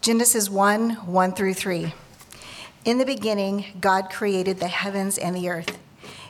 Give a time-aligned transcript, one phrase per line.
[0.00, 1.92] Genesis 1 1 through 3.
[2.86, 5.78] In the beginning, God created the heavens and the earth.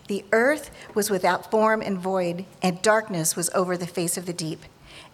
[0.08, 4.32] The earth was without form and void, and darkness was over the face of the
[4.32, 4.64] deep.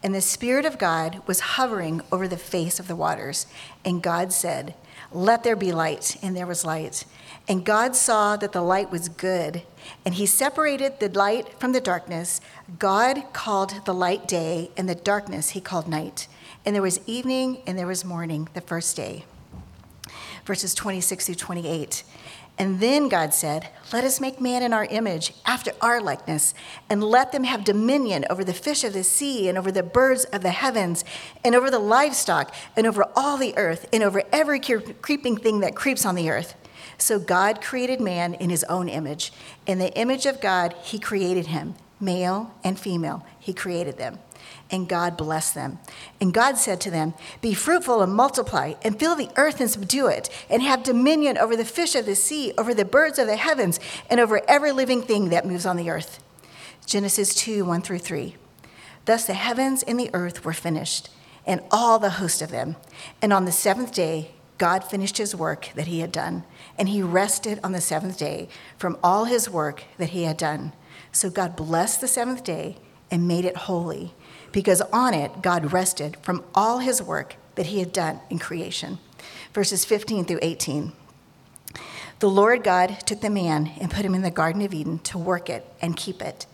[0.02, 3.46] And the Spirit of God was hovering over the face of the waters.
[3.84, 4.74] And God said,
[5.12, 6.16] Let there be light.
[6.22, 7.04] And there was light.
[7.46, 9.64] And God saw that the light was good.
[10.02, 12.40] And he separated the light from the darkness.
[12.78, 16.26] God called the light day, and the darkness he called night.
[16.66, 19.24] And there was evening and there was morning the first day.
[20.44, 22.02] Verses 26 through 28.
[22.58, 26.54] And then God said, Let us make man in our image, after our likeness,
[26.88, 30.24] and let them have dominion over the fish of the sea, and over the birds
[30.24, 31.04] of the heavens,
[31.44, 35.76] and over the livestock, and over all the earth, and over every creeping thing that
[35.76, 36.54] creeps on the earth.
[36.96, 39.32] So God created man in his own image.
[39.66, 41.74] In the image of God, he created him.
[42.00, 44.18] Male and female, he created them
[44.70, 45.78] and God blessed them.
[46.20, 50.08] And God said to them, Be fruitful and multiply, and fill the earth and subdue
[50.08, 53.36] it, and have dominion over the fish of the sea, over the birds of the
[53.36, 53.78] heavens,
[54.10, 56.22] and over every living thing that moves on the earth.
[56.84, 58.36] Genesis 2 1 through 3.
[59.04, 61.10] Thus the heavens and the earth were finished,
[61.46, 62.76] and all the host of them.
[63.22, 66.44] And on the seventh day, God finished his work that he had done,
[66.78, 70.72] and he rested on the seventh day from all his work that he had done.
[71.12, 72.78] So God blessed the seventh day
[73.10, 74.14] and made it holy
[74.56, 78.98] because on it God rested from all his work that he had done in creation.
[79.52, 80.94] Verses 15 through 18.
[82.20, 85.18] The Lord God took the man and put him in the Garden of Eden to
[85.18, 86.46] work it and keep it.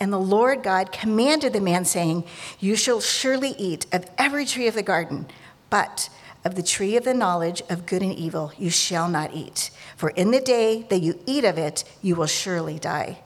[0.00, 2.24] And the Lord God commanded the man, saying,
[2.60, 5.26] You shall surely eat of every tree of the garden,
[5.68, 6.08] but
[6.46, 9.70] of the tree of the knowledge of good and evil you shall not eat.
[9.98, 13.18] For in the day that you eat of it, you will surely die.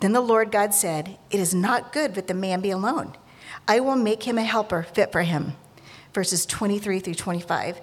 [0.00, 3.14] Then the Lord God said, It is not good that the man be alone.
[3.66, 5.54] I will make him a helper fit for him.
[6.12, 7.80] Verses 23 through 25.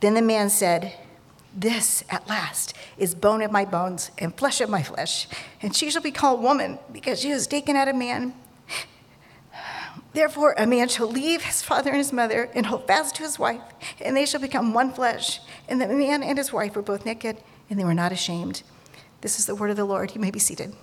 [0.00, 0.94] Then the man said,
[1.54, 5.28] This at last is bone of my bones and flesh of my flesh,
[5.60, 8.34] and she shall be called woman because she was taken out of man.
[10.12, 13.38] Therefore, a man shall leave his father and his mother and hold fast to his
[13.38, 13.62] wife,
[14.00, 15.40] and they shall become one flesh.
[15.68, 17.38] And the man and his wife were both naked,
[17.70, 18.62] and they were not ashamed.
[19.22, 20.14] This is the word of the Lord.
[20.14, 20.74] You may be seated.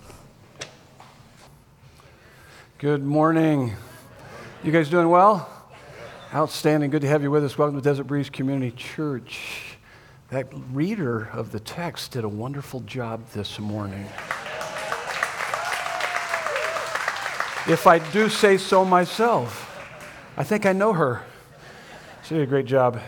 [2.80, 3.76] Good morning.
[4.62, 5.50] You guys doing well?
[6.34, 6.90] Outstanding.
[6.90, 7.58] Good to have you with us.
[7.58, 9.78] Welcome to Desert Breeze Community Church.
[10.32, 14.06] That reader of the text did a wonderful job this morning.
[17.70, 19.66] If I do say so myself,
[20.36, 21.24] I think I know her.
[22.26, 23.00] She did a great job.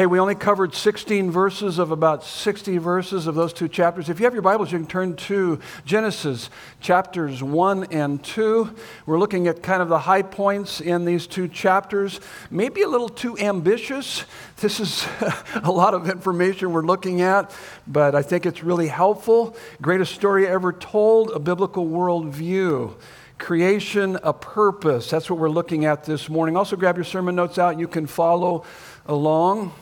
[0.00, 4.08] Hey, we only covered 16 verses of about 60 verses of those two chapters.
[4.08, 6.48] If you have your Bibles, you can turn to Genesis
[6.80, 8.74] chapters 1 and 2.
[9.04, 12.18] We're looking at kind of the high points in these two chapters.
[12.50, 14.24] Maybe a little too ambitious.
[14.56, 15.06] This is
[15.62, 17.54] a lot of information we're looking at,
[17.86, 19.54] but I think it's really helpful.
[19.82, 22.94] Greatest story ever told, a biblical worldview
[23.36, 25.10] creation, a purpose.
[25.10, 26.56] That's what we're looking at this morning.
[26.56, 27.78] Also, grab your sermon notes out.
[27.78, 28.64] You can follow
[29.04, 29.72] along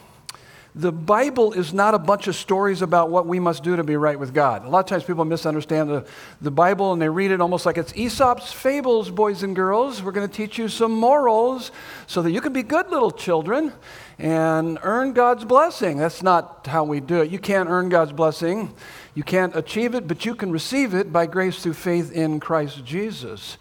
[0.79, 3.97] the Bible is not a bunch of stories about what we must do to be
[3.97, 4.65] right with God.
[4.65, 6.07] A lot of times people misunderstand the,
[6.41, 10.05] the Bible and they read it almost like it's Aesop's fables, boys and girls.
[10.05, 11.73] We're going to teach you some morals
[12.07, 13.73] so that you can be good little children
[14.21, 15.99] and earn God's blessing.
[15.99, 17.31] That's not how we do it.
[17.33, 18.73] You can't earn God's blessing,
[19.17, 22.85] you can't achieve it, but you can receive it by grace through faith in Christ
[22.85, 23.59] Jesus.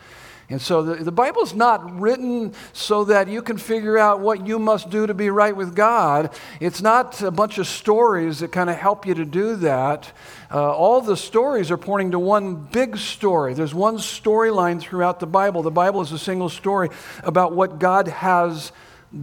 [0.49, 4.59] And so the, the Bible's not written so that you can figure out what you
[4.59, 6.33] must do to be right with God.
[6.61, 10.11] It's not a bunch of stories that kind of help you to do that.
[10.49, 13.53] Uh, all the stories are pointing to one big story.
[13.55, 15.63] There's one storyline throughout the Bible.
[15.63, 16.89] The Bible is a single story
[17.23, 18.71] about what God has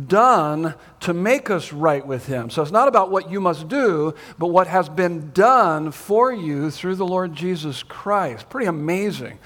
[0.06, 2.50] done to make us right with Him.
[2.50, 6.70] So it's not about what you must do, but what has been done for you
[6.70, 8.50] through the Lord Jesus Christ.
[8.50, 9.38] Pretty amazing.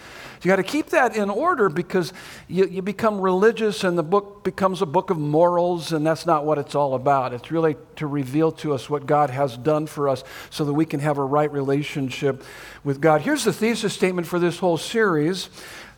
[0.42, 2.12] You got to keep that in order because
[2.46, 6.44] you, you become religious and the book becomes a book of morals, and that's not
[6.44, 7.32] what it's all about.
[7.32, 10.84] It's really to reveal to us what God has done for us so that we
[10.84, 12.44] can have a right relationship
[12.84, 13.22] with God.
[13.22, 15.48] Here's the thesis statement for this whole series.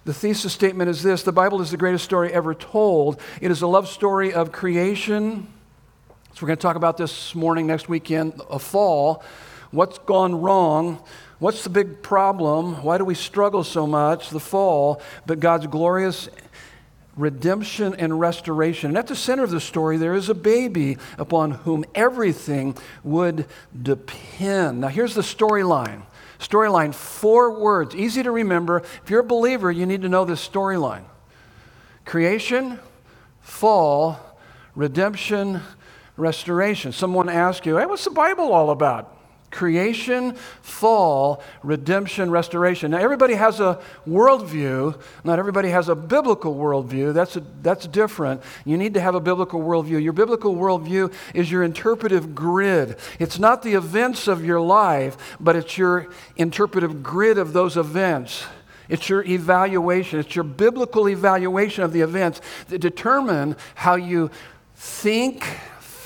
[0.06, 3.20] The thesis statement is this The Bible is the greatest story ever told.
[3.42, 5.46] It is a love story of creation.
[6.32, 9.22] So, we're going to talk about this morning, next weekend, a fall.
[9.72, 11.02] What's gone wrong?
[11.40, 12.82] What's the big problem?
[12.84, 14.30] Why do we struggle so much?
[14.30, 16.28] The fall, but God's glorious
[17.16, 18.90] redemption and restoration.
[18.90, 23.46] And at the center of the story, there is a baby upon whom everything would
[23.80, 24.82] depend.
[24.82, 26.02] Now, here's the storyline.
[26.38, 28.78] Storyline, four words, easy to remember.
[29.02, 31.04] If you're a believer, you need to know this storyline
[32.04, 32.78] creation,
[33.40, 34.18] fall,
[34.74, 35.60] redemption,
[36.16, 36.92] restoration.
[36.92, 39.19] Someone asks you, hey, what's the Bible all about?
[39.50, 42.92] Creation, fall, redemption, restoration.
[42.92, 45.00] Now, everybody has a worldview.
[45.24, 47.12] Not everybody has a biblical worldview.
[47.12, 48.42] That's, a, that's different.
[48.64, 50.02] You need to have a biblical worldview.
[50.02, 52.96] Your biblical worldview is your interpretive grid.
[53.18, 56.06] It's not the events of your life, but it's your
[56.36, 58.44] interpretive grid of those events.
[58.88, 60.18] It's your evaluation.
[60.18, 64.30] It's your biblical evaluation of the events that determine how you
[64.74, 65.44] think,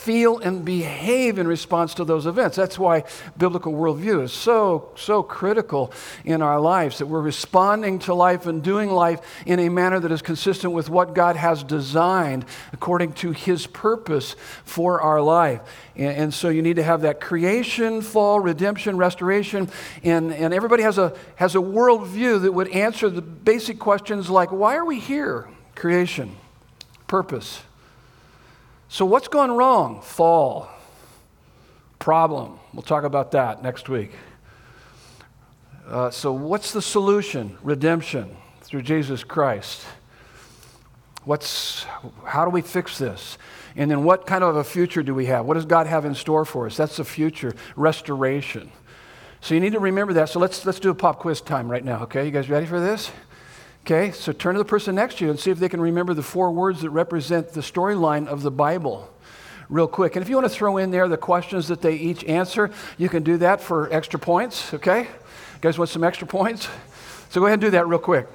[0.04, 2.56] feel and behave in response to those events.
[2.56, 3.04] That's why
[3.38, 5.92] biblical worldview is so, so critical
[6.24, 10.12] in our lives, that we're responding to life and doing life in a manner that
[10.12, 15.62] is consistent with what God has designed according to His purpose for our life.
[15.96, 19.70] And, and so you need to have that creation, fall, redemption, restoration,
[20.02, 24.52] and, and everybody has a, has a worldview that would answer the basic questions like
[24.52, 25.48] why are we here?
[25.74, 26.36] Creation,
[27.06, 27.62] purpose
[28.94, 30.02] so, what's gone wrong?
[30.02, 30.69] Fall.
[31.99, 32.61] Problem.
[32.73, 34.12] We'll talk about that next week.
[35.88, 37.58] Uh, so, what's the solution?
[37.64, 39.85] Redemption through Jesus Christ.
[41.25, 41.87] What's,
[42.25, 43.37] how do we fix this?
[43.75, 45.44] And then, what kind of a future do we have?
[45.44, 46.76] What does God have in store for us?
[46.76, 48.70] That's the future restoration.
[49.40, 50.29] So, you need to remember that.
[50.29, 52.25] So, let's, let's do a pop quiz time right now, okay?
[52.25, 53.11] You guys ready for this?
[53.86, 56.14] Okay, so turn to the person next to you and see if they can remember
[56.14, 59.12] the four words that represent the storyline of the Bible
[59.69, 60.16] real quick.
[60.16, 63.10] And if you want to throw in there the questions that they each answer, you
[63.10, 65.02] can do that for extra points, okay?
[65.02, 65.08] You
[65.60, 66.66] guys want some extra points?
[67.28, 68.26] So go ahead and do that real quick.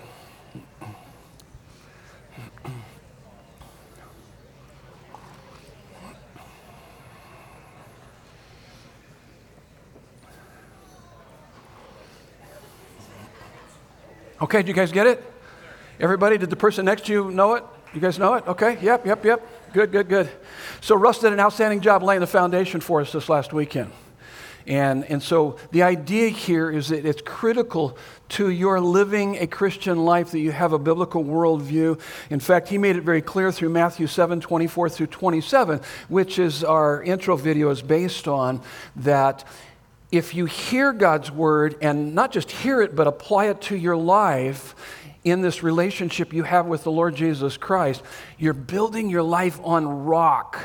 [14.44, 15.39] Okay, do you guys get it?
[16.00, 17.64] Everybody, did the person next to you know it?
[17.94, 18.48] You guys know it?
[18.48, 19.46] Okay, yep, yep, yep.
[19.74, 20.30] Good, good, good.
[20.80, 23.92] So Russ did an outstanding job laying the foundation for us this last weekend.
[24.66, 27.98] And, and so the idea here is that it's critical
[28.30, 32.00] to your living a Christian life that you have a biblical worldview.
[32.30, 36.64] In fact, he made it very clear through Matthew 7 24 through 27, which is
[36.64, 38.62] our intro video is based on,
[38.96, 39.44] that
[40.12, 43.96] if you hear God's word and not just hear it, but apply it to your
[43.98, 44.76] life,
[45.30, 48.02] in this relationship you have with the Lord Jesus Christ,
[48.38, 50.60] you're building your life on rock,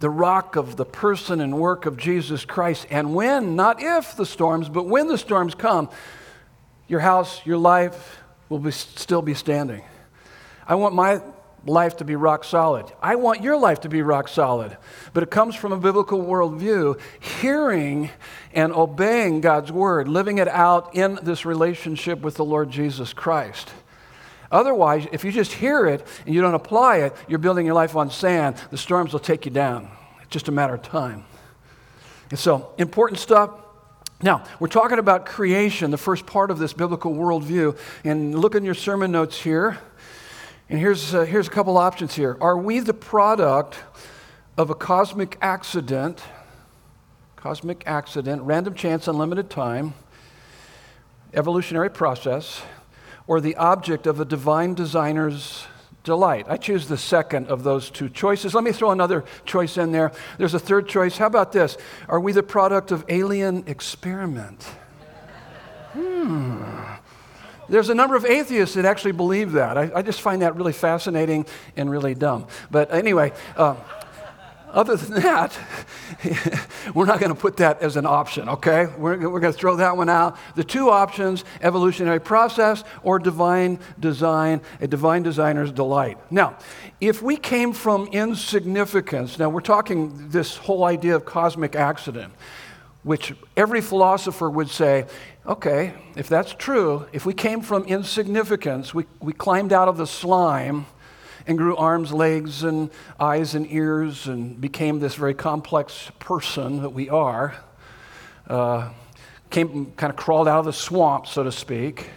[0.00, 2.86] the rock of the person and work of Jesus Christ.
[2.90, 5.90] And when, not if the storms, but when the storms come,
[6.88, 8.18] your house, your life
[8.48, 9.82] will be, still be standing.
[10.66, 11.20] I want my
[11.66, 12.86] life to be rock solid.
[13.00, 14.76] I want your life to be rock solid.
[15.12, 18.10] But it comes from a biblical worldview, hearing
[18.52, 23.70] and obeying God's word, living it out in this relationship with the Lord Jesus Christ.
[24.52, 27.96] Otherwise, if you just hear it and you don't apply it, you're building your life
[27.96, 28.56] on sand.
[28.70, 29.90] The storms will take you down.
[30.20, 31.24] It's just a matter of time.
[32.28, 33.50] And so, important stuff.
[34.22, 37.78] Now, we're talking about creation, the first part of this biblical worldview.
[38.04, 39.78] And look in your sermon notes here.
[40.68, 42.36] And here's, uh, here's a couple options here.
[42.40, 43.78] Are we the product
[44.58, 46.22] of a cosmic accident?
[47.36, 49.94] Cosmic accident, random chance, unlimited time,
[51.34, 52.62] evolutionary process
[53.32, 55.64] or the object of a divine designer's
[56.04, 56.44] delight.
[56.50, 58.52] I choose the second of those two choices.
[58.52, 60.12] Let me throw another choice in there.
[60.36, 61.16] There's a third choice.
[61.16, 61.78] How about this?
[62.10, 64.62] Are we the product of alien experiment?
[65.94, 66.62] Hmm.
[67.70, 69.78] There's a number of atheists that actually believe that.
[69.78, 72.48] I, I just find that really fascinating and really dumb.
[72.70, 73.76] But anyway, uh,
[74.72, 75.58] other than that,
[76.94, 78.86] we're not going to put that as an option, okay?
[78.86, 80.36] We're, we're going to throw that one out.
[80.54, 86.18] The two options evolutionary process or divine design, a divine designer's delight.
[86.30, 86.56] Now,
[87.00, 92.32] if we came from insignificance, now we're talking this whole idea of cosmic accident,
[93.02, 95.06] which every philosopher would say,
[95.46, 100.06] okay, if that's true, if we came from insignificance, we, we climbed out of the
[100.06, 100.86] slime
[101.46, 106.90] and grew arms, legs, and eyes and ears and became this very complex person that
[106.90, 107.54] we are.
[108.46, 108.90] Uh,
[109.50, 112.10] came, kind of crawled out of the swamp, so to speak.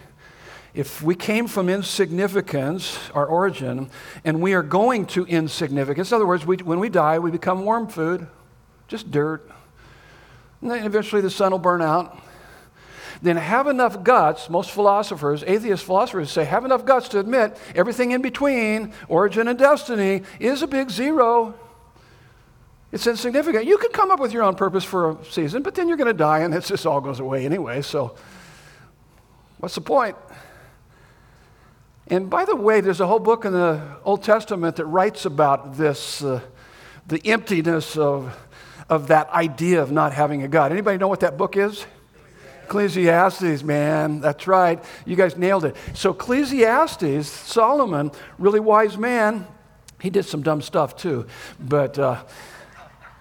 [0.74, 3.90] If we came from insignificance, our origin,
[4.24, 7.64] and we are going to insignificance, in other words, we, when we die, we become
[7.64, 8.26] worm food,
[8.88, 9.50] just dirt.
[10.60, 12.20] And then eventually the sun will burn out
[13.26, 18.12] then have enough guts, most philosophers, atheist philosophers say, have enough guts to admit everything
[18.12, 21.54] in between, origin and destiny, is a big zero.
[22.92, 23.64] It's insignificant.
[23.64, 26.06] You can come up with your own purpose for a season, but then you're going
[26.06, 27.82] to die and it just all goes away anyway.
[27.82, 28.14] So,
[29.58, 30.16] what's the point?
[32.08, 35.76] And by the way, there's a whole book in the Old Testament that writes about
[35.76, 36.40] this, uh,
[37.08, 38.36] the emptiness of,
[38.88, 40.70] of that idea of not having a God.
[40.70, 41.84] Anybody know what that book is?
[42.66, 44.82] Ecclesiastes, man, that's right.
[45.04, 45.76] You guys nailed it.
[45.94, 49.46] So, Ecclesiastes, Solomon, really wise man,
[50.00, 51.26] he did some dumb stuff too,
[51.60, 51.98] but.
[51.98, 52.24] Uh,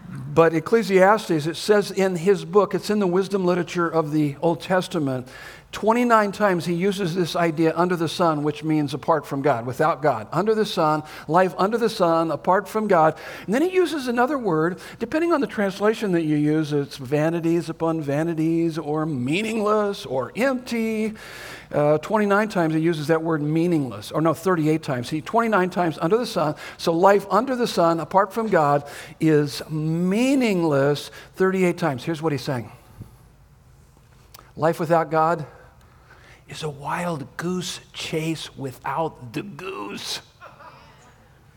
[0.07, 4.61] but Ecclesiastes, it says in his book, it's in the wisdom literature of the Old
[4.61, 5.27] Testament,
[5.71, 10.01] 29 times he uses this idea under the sun, which means apart from God, without
[10.01, 10.27] God.
[10.31, 13.17] Under the sun, life under the sun, apart from God.
[13.45, 17.69] And then he uses another word, depending on the translation that you use, it's vanities
[17.69, 21.13] upon vanities, or meaningless, or empty.
[21.73, 25.09] Uh, 29 times he uses that word meaningless, or no, 38 times.
[25.09, 26.55] He 29 times under the sun.
[26.77, 28.87] So life under the sun, apart from God,
[29.19, 32.05] is meaningless 38 times.
[32.05, 32.71] Here's what he's saying.
[34.57, 35.45] Life without God
[36.47, 40.21] is a wild goose chase without the goose.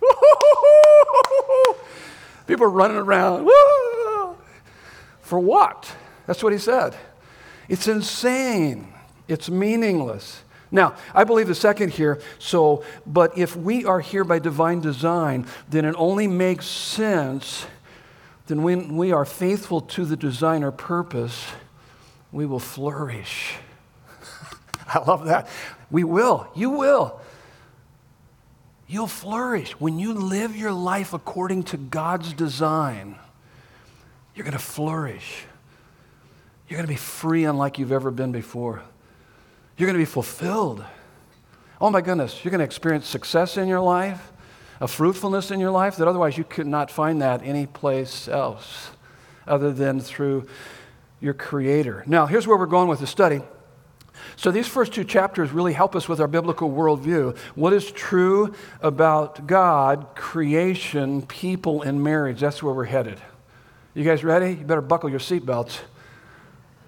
[2.47, 3.45] People are running around.
[5.21, 5.95] For what?
[6.26, 6.97] That's what he said.
[7.69, 8.93] It's insane.
[9.28, 10.43] It's meaningless.
[10.71, 15.47] Now, I believe the second here, so, but if we are here by divine design,
[15.69, 17.67] then it only makes sense,
[18.47, 21.47] then when we are faithful to the designer purpose,
[22.33, 23.55] we will flourish.
[24.87, 25.49] I love that.
[25.91, 26.49] We will.
[26.55, 27.21] You will.
[28.87, 29.73] You'll flourish.
[29.73, 33.17] When you live your life according to God's design,
[34.35, 35.45] you're going to flourish.
[36.69, 38.83] You're going to be free unlike you've ever been before.
[39.77, 40.85] You're going to be fulfilled.
[41.81, 44.33] Oh my goodness, you're going to experience success in your life,
[44.81, 48.91] a fruitfulness in your life that otherwise you could not find that anyplace else
[49.47, 50.47] other than through
[51.21, 52.05] your Creator.
[52.07, 53.41] Now, here's where we're going with the study.
[54.37, 57.37] So, these first two chapters really help us with our biblical worldview.
[57.55, 62.41] What is true about God, creation, people, and marriage?
[62.41, 63.21] That's where we're headed.
[63.95, 64.51] You guys ready?
[64.51, 65.81] You better buckle your seatbelts.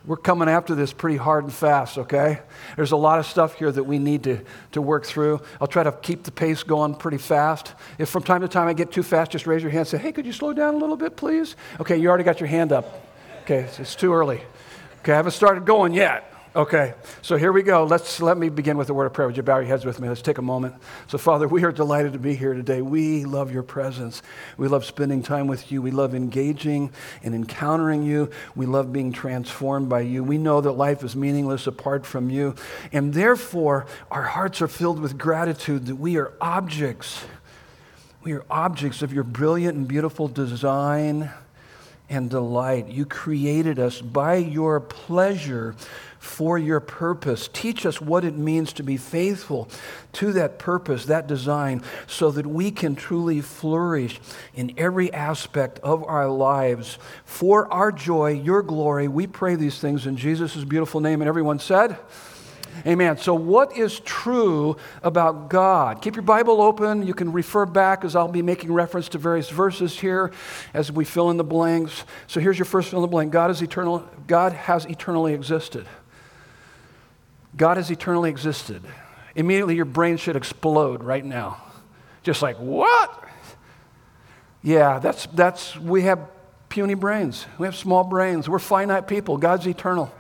[0.07, 2.41] We're coming after this pretty hard and fast, okay?
[2.77, 4.41] There's a lot of stuff here that we need to,
[4.73, 5.43] to work through.
[5.61, 7.75] I'll try to keep the pace going pretty fast.
[7.99, 9.99] If from time to time I get too fast, just raise your hand and say,
[9.99, 11.55] hey, could you slow down a little bit, please?
[11.81, 13.10] Okay, you already got your hand up.
[13.51, 14.41] Okay, it's too early.
[15.01, 16.33] Okay, I haven't started going yet.
[16.55, 17.83] Okay, so here we go.
[17.83, 19.27] Let's let me begin with a word of prayer.
[19.27, 20.09] Would you bow your heads with me?
[20.09, 20.77] Let's take a moment.
[21.09, 22.81] So, Father, we are delighted to be here today.
[22.81, 24.23] We love your presence.
[24.57, 25.83] We love spending time with you.
[25.83, 26.93] We love engaging
[27.25, 28.31] and encountering you.
[28.55, 30.23] We love being transformed by you.
[30.23, 32.55] We know that life is meaningless apart from you,
[32.93, 37.25] and therefore our hearts are filled with gratitude that we are objects.
[38.23, 41.33] We are objects of your brilliant and beautiful design
[42.11, 42.89] and delight.
[42.89, 45.75] You created us by your pleasure
[46.19, 47.49] for your purpose.
[47.51, 49.71] Teach us what it means to be faithful
[50.13, 54.21] to that purpose, that design, so that we can truly flourish
[54.55, 59.09] in every aspect of our lives for our joy, your glory.
[59.09, 61.23] We pray these things in Jesus' beautiful name.
[61.23, 61.97] And everyone said,
[62.87, 63.19] Amen.
[63.19, 66.01] So, what is true about God?
[66.03, 67.07] Keep your Bible open.
[67.07, 70.33] You can refer back as I'll be making reference to various verses here
[70.73, 72.05] as we fill in the blanks.
[72.27, 74.09] So, here's your first fill in the blank God is eternal.
[74.27, 75.87] God has eternally existed.
[77.57, 78.83] God has eternally existed.
[79.35, 81.63] Immediately, your brain should explode right now.
[82.23, 83.25] Just like, what?
[84.63, 86.21] Yeah, that's, that's, we have
[86.69, 87.47] puny brains.
[87.59, 88.49] We have small brains.
[88.49, 89.37] We're finite people.
[89.37, 90.13] God's eternal.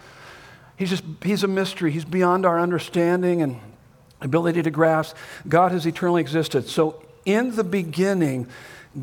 [0.80, 1.92] He's just, he's a mystery.
[1.92, 3.60] He's beyond our understanding and
[4.22, 5.14] ability to grasp.
[5.46, 6.70] God has eternally existed.
[6.70, 8.48] So, in the beginning,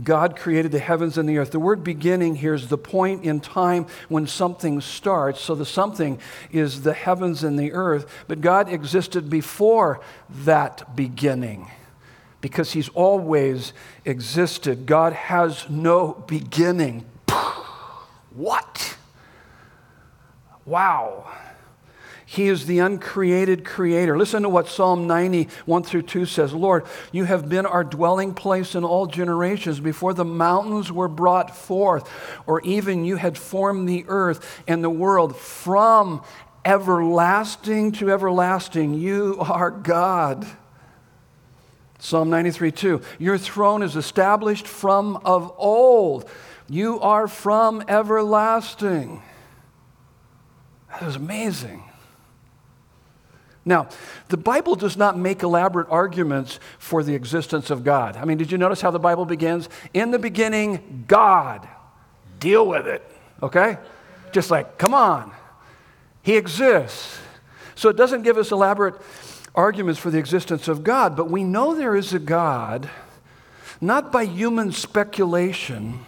[0.03, 1.51] God created the heavens and the earth.
[1.51, 5.39] The word beginning here is the point in time when something starts.
[5.39, 6.19] So the something
[6.51, 8.11] is the heavens and the earth.
[8.27, 11.69] But God existed before that beginning
[12.41, 13.71] because He's always
[14.03, 14.87] existed.
[14.87, 17.05] God has no beginning.
[18.31, 18.97] What?
[20.65, 21.27] Wow.
[22.37, 24.15] He is the uncreated creator.
[24.15, 28.35] Listen to what Psalm 90, 1 through 2 says Lord, you have been our dwelling
[28.35, 32.07] place in all generations before the mountains were brought forth,
[32.45, 36.21] or even you had formed the earth and the world from
[36.63, 38.93] everlasting to everlasting.
[38.93, 40.45] You are God.
[41.97, 43.01] Psalm 93, 2.
[43.17, 46.29] Your throne is established from of old.
[46.69, 49.23] You are from everlasting.
[50.91, 51.83] That is amazing.
[53.67, 53.89] Now,
[54.29, 58.15] the Bible does not make elaborate arguments for the existence of God.
[58.15, 59.67] I mean, did you notice how the Bible begins?
[59.93, 61.67] In the beginning, God.
[62.39, 63.03] Deal with it,
[63.43, 63.77] okay?
[64.31, 65.33] Just like, come on.
[66.23, 67.19] He exists.
[67.75, 68.95] So it doesn't give us elaborate
[69.53, 72.89] arguments for the existence of God, but we know there is a God
[73.81, 76.05] not by human speculation,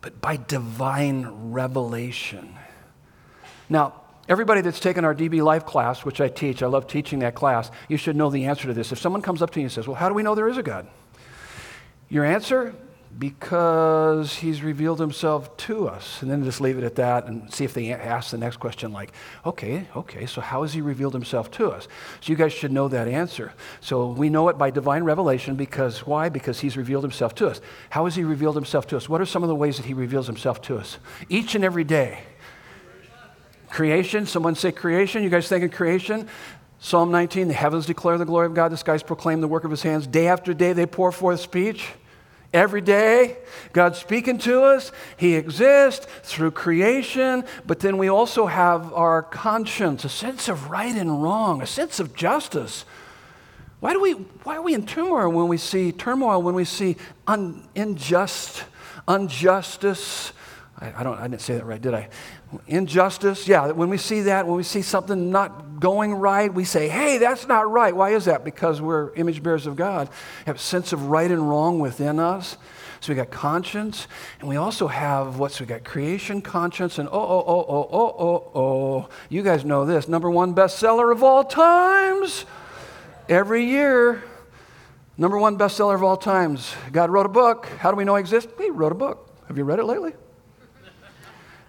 [0.00, 2.56] but by divine revelation.
[3.68, 3.99] Now,
[4.30, 7.70] everybody that's taken our DB Life class, which I teach, I love teaching that class,
[7.88, 8.92] you should know the answer to this.
[8.92, 10.56] If someone comes up to you and says, Well, how do we know there is
[10.56, 10.88] a God?
[12.08, 12.74] Your answer
[13.18, 16.22] because he's revealed himself to us.
[16.22, 18.92] And then just leave it at that and see if they ask the next question,
[18.92, 19.12] like,
[19.44, 21.88] okay, okay, so how has he revealed himself to us?
[22.20, 23.52] So you guys should know that answer.
[23.80, 26.28] So we know it by divine revelation because why?
[26.28, 27.60] Because he's revealed himself to us.
[27.90, 29.08] How has he revealed himself to us?
[29.08, 30.98] What are some of the ways that he reveals himself to us?
[31.28, 32.20] Each and every day.
[33.70, 35.22] Creation, someone say creation.
[35.22, 36.28] You guys thinking creation?
[36.80, 39.70] Psalm 19, the heavens declare the glory of God, the skies proclaim the work of
[39.70, 40.06] his hands.
[40.06, 41.90] Day after day they pour forth speech.
[42.52, 43.36] Every day,
[43.72, 44.90] God's speaking to us.
[45.16, 50.94] He exists through creation, but then we also have our conscience, a sense of right
[50.96, 52.84] and wrong, a sense of justice.
[53.78, 56.96] Why, do we, why are we in turmoil when we see turmoil, when we see
[57.26, 58.64] un, unjust,
[59.08, 60.32] injustice?
[60.78, 62.08] I, I, don't, I didn't say that right, did I?
[62.66, 66.88] Injustice, yeah, when we see that, when we see something not going right, we say,
[66.88, 67.94] hey, that's not right.
[67.94, 68.44] Why is that?
[68.44, 70.08] Because we're image bearers of God,
[70.46, 72.56] have a sense of right and wrong within us.
[73.00, 74.08] So we got conscience,
[74.40, 78.16] and we also have what's we got creation, conscience, and oh, oh, oh, oh, oh,
[78.18, 79.08] oh, oh.
[79.28, 80.06] You guys know this.
[80.06, 82.44] Number one bestseller of all times.
[83.28, 84.22] Every year,
[85.16, 86.74] number one bestseller of all times.
[86.92, 87.66] God wrote a book.
[87.78, 88.52] How do we know he exists?
[88.58, 89.34] He wrote a book.
[89.46, 90.12] Have you read it lately?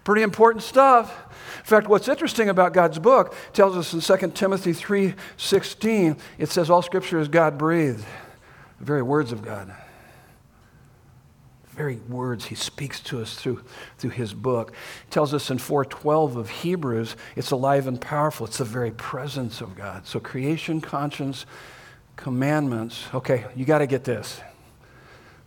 [0.04, 1.16] Pretty important stuff.
[1.60, 6.70] In fact, what's interesting about God's book tells us in 2 Timothy 3:16, it says
[6.70, 8.06] all scripture is God breathed.
[8.80, 9.68] The very words of God.
[11.70, 13.64] The very words he speaks to us through,
[14.00, 14.72] through his book.
[15.08, 18.48] It tells us in 4:12 of Hebrews, it's alive and powerful.
[18.48, 20.08] It's the very presence of God.
[20.08, 21.46] So creation, conscience,
[22.16, 23.06] commandments.
[23.14, 24.42] Okay, you got to get this.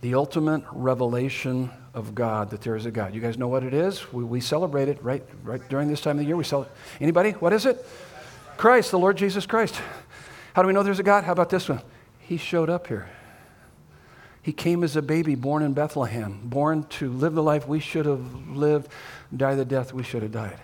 [0.05, 3.15] The ultimate revelation of God, that there is a God.
[3.15, 4.13] You guys know what it is?
[4.13, 6.37] We, we celebrate it right, right during this time of the year.
[6.37, 6.75] We celebrate.
[7.01, 7.31] Anybody?
[7.31, 7.83] What is it?
[8.59, 9.81] Christ, the Lord Jesus Christ.
[10.53, 11.25] How do we know there's a God?
[11.25, 11.81] How about this one?
[12.19, 13.09] He showed up here.
[14.43, 18.05] He came as a baby born in Bethlehem, born to live the life we should
[18.05, 18.91] have lived,
[19.35, 20.59] die the death we should have died.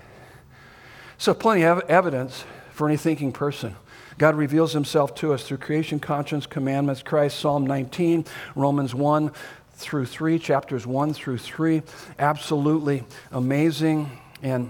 [1.17, 3.77] So, plenty of evidence for any thinking person.
[4.21, 9.33] God reveals himself to us through creation, conscience, commandments, Christ, Psalm 19, Romans 1,
[9.73, 11.81] through 3, chapters 1 through 3.
[12.19, 14.11] Absolutely amazing.
[14.43, 14.69] And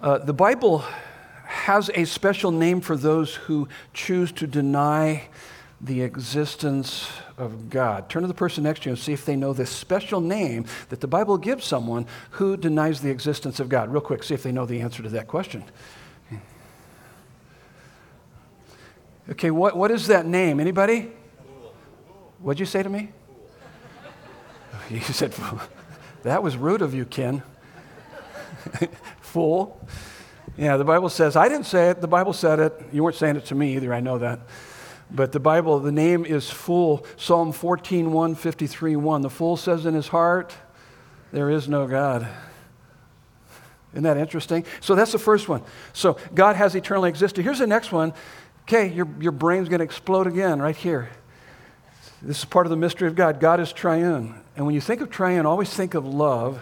[0.00, 0.86] uh, the Bible
[1.44, 5.28] has a special name for those who choose to deny
[5.78, 8.08] the existence of God.
[8.08, 10.64] Turn to the person next to you and see if they know this special name
[10.88, 13.92] that the Bible gives someone who denies the existence of God.
[13.92, 15.62] Real quick, see if they know the answer to that question.
[19.30, 20.58] Okay, what, what is that name?
[20.58, 21.10] Anybody?
[22.40, 23.10] What'd you say to me?
[24.90, 25.34] You said,
[26.22, 27.42] That was rude of you, Ken.
[29.20, 29.86] Fool.
[30.56, 32.72] Yeah, the Bible says, I didn't say it, the Bible said it.
[32.90, 34.40] You weren't saying it to me either, I know that.
[35.10, 37.06] But the Bible, the name is fool.
[37.16, 39.22] Psalm 14, 1, 53, 1.
[39.22, 40.54] The fool says in his heart,
[41.32, 42.28] There is no God.
[43.92, 44.64] Isn't that interesting?
[44.80, 45.62] So that's the first one.
[45.92, 47.42] So God has eternally existed.
[47.42, 48.12] Here's the next one.
[48.68, 51.08] Okay, your, your brain's going to explode again right here.
[52.20, 53.40] This is part of the mystery of God.
[53.40, 54.34] God is triune.
[54.56, 56.60] And when you think of triune, always think of love.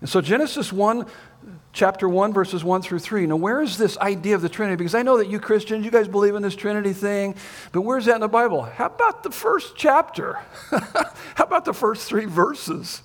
[0.00, 1.04] And so Genesis 1,
[1.74, 3.26] chapter 1, verses 1 through 3.
[3.26, 4.76] Now, where is this idea of the Trinity?
[4.76, 7.34] Because I know that you Christians, you guys believe in this Trinity thing,
[7.72, 8.62] but where's that in the Bible?
[8.62, 10.38] How about the first chapter?
[10.70, 13.02] How about the first three verses?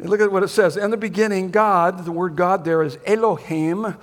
[0.00, 0.76] Look at what it says.
[0.76, 3.96] In the beginning, God, the word God there is Elohim,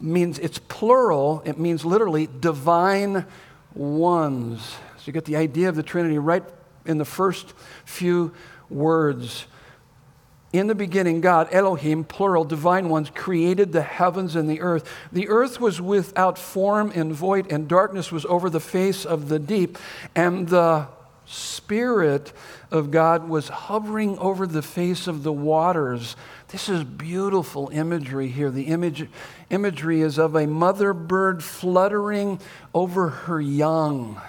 [0.00, 1.42] means it's plural.
[1.44, 3.26] It means literally divine
[3.74, 4.60] ones.
[4.96, 6.44] So you get the idea of the Trinity right
[6.86, 8.32] in the first few
[8.68, 9.46] words.
[10.52, 14.90] In the beginning, God, Elohim, plural, divine ones, created the heavens and the earth.
[15.12, 19.38] The earth was without form and void, and darkness was over the face of the
[19.38, 19.78] deep.
[20.16, 20.88] And the
[21.26, 22.32] Spirit
[22.72, 26.16] of God was hovering over the face of the waters.
[26.48, 28.50] This is beautiful imagery here.
[28.50, 29.08] The image,
[29.50, 32.40] imagery is of a mother bird fluttering
[32.72, 34.20] over her young,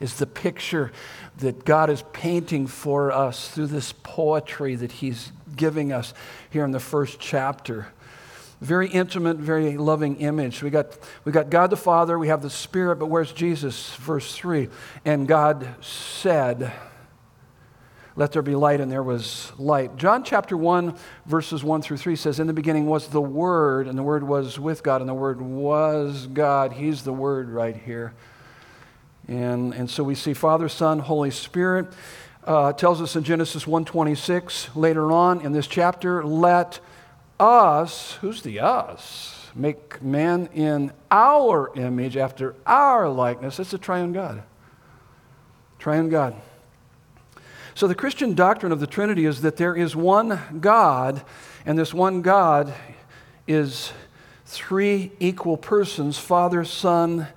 [0.00, 0.92] is the picture
[1.38, 6.14] that God is painting for us through this poetry that He's giving us
[6.50, 7.88] here in the first chapter.
[8.60, 10.62] Very intimate, very loving image.
[10.62, 13.94] We got, we got God the Father, we have the Spirit, but where's Jesus?
[13.96, 14.68] Verse 3.
[15.04, 16.72] And God said,
[18.18, 19.96] Let there be light, and there was light.
[19.96, 23.96] John chapter 1, verses 1 through 3 says, In the beginning was the Word, and
[23.96, 26.72] the Word was with God, and the Word was God.
[26.72, 28.12] He's the Word right here.
[29.28, 31.92] And, and so we see Father, Son, Holy Spirit.
[32.42, 36.80] Uh, tells us in Genesis 1:26 later on in this chapter, let
[37.38, 39.46] us, who's the us?
[39.54, 43.60] Make man in our image after our likeness.
[43.60, 44.42] It's a triune God.
[45.78, 46.34] Triune God.
[47.78, 51.22] So the Christian doctrine of the Trinity is that there is one God,
[51.64, 52.74] and this one God
[53.46, 53.92] is
[54.46, 57.28] three equal persons Father, Son,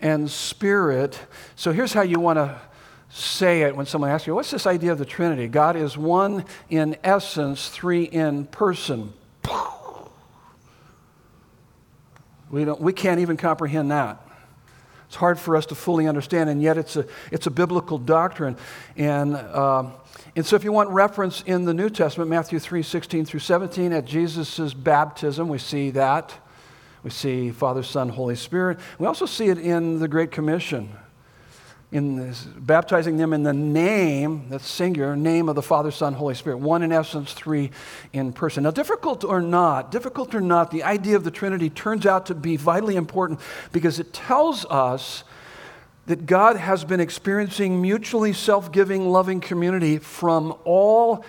[0.00, 1.20] and Spirit.
[1.54, 2.58] So here's how you want to
[3.10, 5.48] say it when someone asks you, What's this idea of the Trinity?
[5.48, 9.12] God is one in essence, three in person.
[12.50, 14.29] We, don't, we can't even comprehend that.
[15.10, 18.56] It's hard for us to fully understand, and yet it's a, it's a biblical doctrine.
[18.96, 19.94] And, um,
[20.36, 23.92] and so, if you want reference in the New Testament, Matthew 3 16 through 17,
[23.92, 26.32] at Jesus' baptism, we see that.
[27.02, 28.78] We see Father, Son, Holy Spirit.
[29.00, 30.90] We also see it in the Great Commission
[31.92, 36.34] in this, baptizing them in the name, that's singular, name of the Father, Son, Holy
[36.34, 36.58] Spirit.
[36.58, 37.72] One in essence, three
[38.12, 38.62] in person.
[38.62, 42.34] Now, difficult or not, difficult or not, the idea of the Trinity turns out to
[42.34, 43.40] be vitally important
[43.72, 45.24] because it tells us
[46.06, 51.24] that God has been experiencing mutually self giving, loving community from all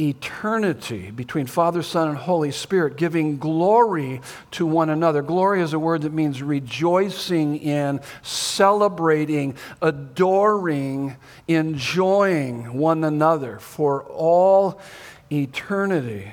[0.00, 4.20] eternity between Father, Son, and Holy Spirit, giving glory
[4.52, 5.22] to one another.
[5.22, 11.16] Glory is a word that means rejoicing in, celebrating, adoring,
[11.48, 14.80] enjoying one another for all
[15.30, 16.32] eternity.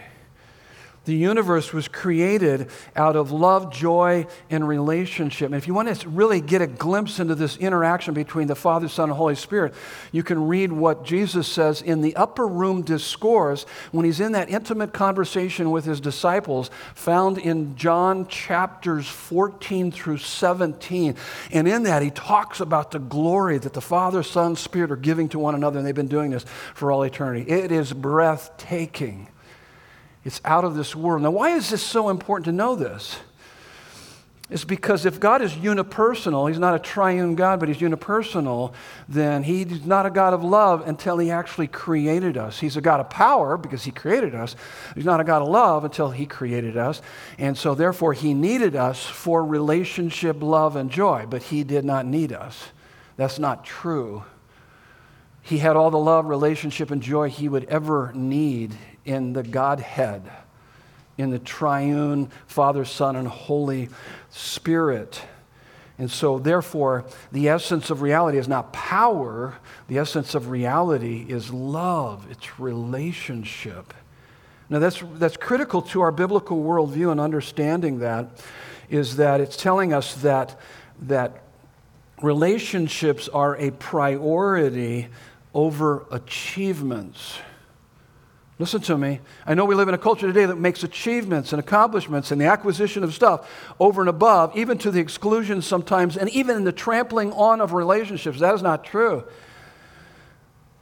[1.05, 5.45] The universe was created out of love, joy, and relationship.
[5.47, 8.87] And if you want to really get a glimpse into this interaction between the Father,
[8.87, 9.75] Son, and Holy Spirit,
[10.11, 14.49] you can read what Jesus says in the upper room discourse when he's in that
[14.49, 21.15] intimate conversation with his disciples, found in John chapters 14 through 17.
[21.51, 25.29] And in that, he talks about the glory that the Father, Son, Spirit are giving
[25.29, 27.49] to one another, and they've been doing this for all eternity.
[27.49, 29.27] It is breathtaking.
[30.25, 31.21] It's out of this world.
[31.21, 33.19] Now, why is this so important to know this?
[34.49, 38.73] It's because if God is unipersonal, He's not a triune God, but He's unipersonal,
[39.07, 42.59] then He's not a God of love until He actually created us.
[42.59, 44.55] He's a God of power because He created us.
[44.93, 47.01] He's not a God of love until He created us.
[47.39, 52.05] And so, therefore, He needed us for relationship, love, and joy, but He did not
[52.05, 52.65] need us.
[53.17, 54.25] That's not true.
[55.41, 60.23] He had all the love, relationship, and joy He would ever need in the Godhead,
[61.17, 63.89] in the triune Father, Son, and Holy
[64.29, 65.21] Spirit.
[65.97, 71.53] And so, therefore, the essence of reality is not power, the essence of reality is
[71.53, 73.93] love, it's relationship.
[74.69, 78.43] Now, that's, that's critical to our biblical worldview and understanding that
[78.89, 80.59] is that it's telling us that,
[81.01, 81.43] that
[82.21, 85.07] relationships are a priority
[85.53, 87.39] over achievements.
[88.57, 89.19] Listen to me.
[89.45, 92.45] I know we live in a culture today that makes achievements and accomplishments and the
[92.45, 93.49] acquisition of stuff
[93.81, 97.73] over and above, even to the exclusion sometimes, and even in the trampling on of
[97.73, 98.39] relationships.
[98.39, 99.25] That is not true.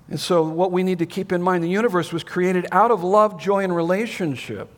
[0.07, 3.03] And so, what we need to keep in mind the universe was created out of
[3.03, 4.69] love, joy, and relationship.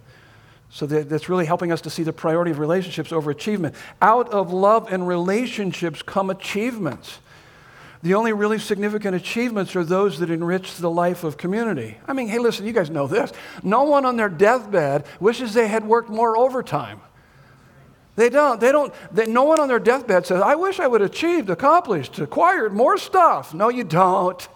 [0.69, 3.75] So, that, that's really helping us to see the priority of relationships over achievement.
[4.01, 7.19] Out of love and relationships come achievements.
[8.05, 11.97] The only really significant achievements are those that enrich the life of community.
[12.07, 13.31] I mean, hey, listen, you guys know this.
[13.63, 17.01] No one on their deathbed wishes they had worked more overtime.
[18.15, 18.61] They don't.
[18.61, 18.93] They don't.
[19.11, 22.99] They, no one on their deathbed says, I wish I would achieved, accomplished, acquired more
[22.99, 23.55] stuff.
[23.55, 24.47] No, you don't.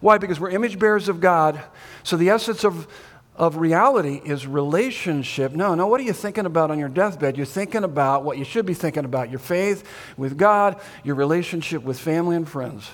[0.00, 0.16] Why?
[0.16, 1.62] Because we're image bearers of God.
[2.02, 2.88] So the essence of
[3.36, 5.52] of reality is relationship.
[5.52, 7.36] No, no, what are you thinking about on your deathbed?
[7.36, 11.82] You're thinking about what you should be thinking about your faith with God, your relationship
[11.82, 12.88] with family and friends,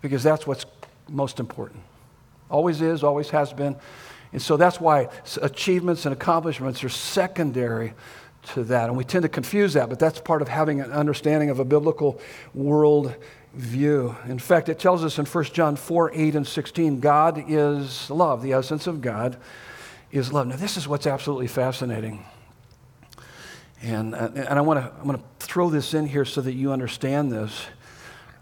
[0.00, 0.64] because that's what's
[1.08, 1.82] most important.
[2.50, 3.76] Always is, always has been.
[4.32, 5.08] And so that's why
[5.42, 7.92] achievements and accomplishments are secondary
[8.54, 8.88] to that.
[8.88, 11.64] And we tend to confuse that, but that's part of having an understanding of a
[11.64, 12.20] biblical
[12.54, 13.14] world
[13.52, 14.16] view.
[14.26, 18.42] In fact, it tells us in 1 John 4 8 and 16, God is love.
[18.42, 19.36] The essence of God
[20.12, 20.46] is love.
[20.46, 22.24] Now, this is what's absolutely fascinating.
[23.82, 26.72] And, uh, and I want to I'm to throw this in here so that you
[26.72, 27.66] understand this.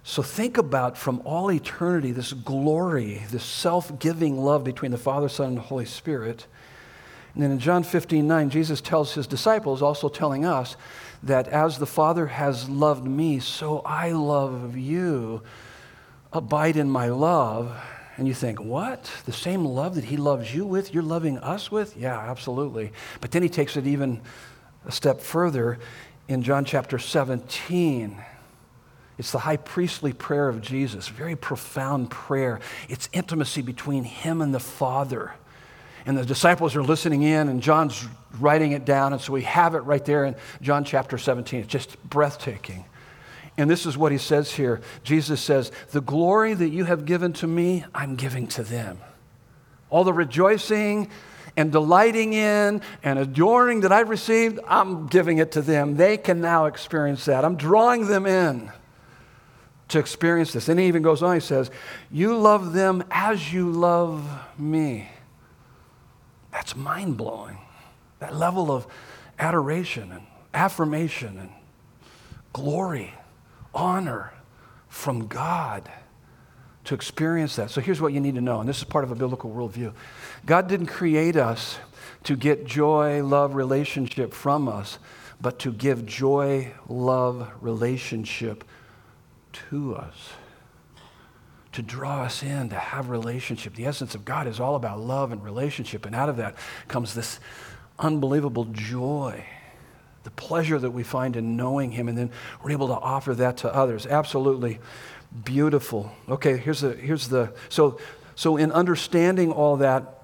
[0.02, 5.28] So think about from all eternity this glory, this self giving love between the Father,
[5.28, 6.46] Son, and the Holy Spirit.
[7.34, 10.76] And then in John 15 9, Jesus tells his disciples, also telling us,
[11.22, 15.42] that as the Father has loved me, so I love you.
[16.32, 17.76] Abide in my love.
[18.16, 19.10] And you think, what?
[19.26, 21.96] The same love that he loves you with, you're loving us with?
[21.96, 22.92] Yeah, absolutely.
[23.20, 24.20] But then he takes it even
[24.86, 25.78] a step further
[26.26, 28.20] in John chapter 17.
[29.18, 32.60] It's the high priestly prayer of Jesus, very profound prayer.
[32.88, 35.32] It's intimacy between him and the Father.
[36.08, 38.08] And the disciples are listening in, and John's
[38.40, 41.60] writing it down, and so we have it right there in John chapter 17.
[41.60, 42.86] It's just breathtaking.
[43.58, 47.34] And this is what he says here Jesus says, The glory that you have given
[47.34, 49.00] to me, I'm giving to them.
[49.90, 51.10] All the rejoicing
[51.58, 55.98] and delighting in and adoring that I've received, I'm giving it to them.
[55.98, 57.44] They can now experience that.
[57.44, 58.72] I'm drawing them in
[59.88, 60.70] to experience this.
[60.70, 61.70] And he even goes on, he says,
[62.10, 64.26] You love them as you love
[64.58, 65.10] me.
[66.52, 67.58] That's mind blowing.
[68.20, 68.86] That level of
[69.38, 70.22] adoration and
[70.54, 71.50] affirmation and
[72.52, 73.14] glory,
[73.74, 74.32] honor
[74.88, 75.90] from God
[76.84, 77.70] to experience that.
[77.70, 79.92] So here's what you need to know, and this is part of a biblical worldview
[80.46, 81.78] God didn't create us
[82.24, 84.98] to get joy, love, relationship from us,
[85.40, 88.64] but to give joy, love, relationship
[89.70, 90.30] to us.
[91.78, 93.76] To draw us in, to have relationship.
[93.76, 96.56] The essence of God is all about love and relationship, and out of that
[96.88, 97.38] comes this
[98.00, 99.44] unbelievable joy
[100.24, 102.32] the pleasure that we find in knowing Him, and then
[102.64, 104.06] we're able to offer that to others.
[104.06, 104.80] Absolutely
[105.44, 106.12] beautiful.
[106.28, 108.00] Okay, here's the, here's the so,
[108.34, 110.17] so in understanding all that,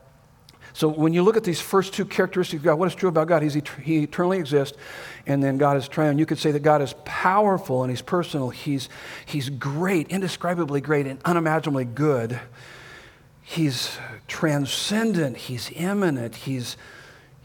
[0.75, 3.29] so when you look at these first two characteristics of God, what is true about
[3.29, 3.43] God?
[3.43, 4.77] He's, he eternally exists,
[5.25, 6.19] and then God is triune.
[6.19, 8.51] You could say that God is powerful and He's personal.
[8.51, 8.89] He's,
[9.25, 12.41] he's great, indescribably great, and unimaginably good.
[13.41, 15.37] He's transcendent.
[15.37, 16.35] He's immanent.
[16.35, 16.77] He's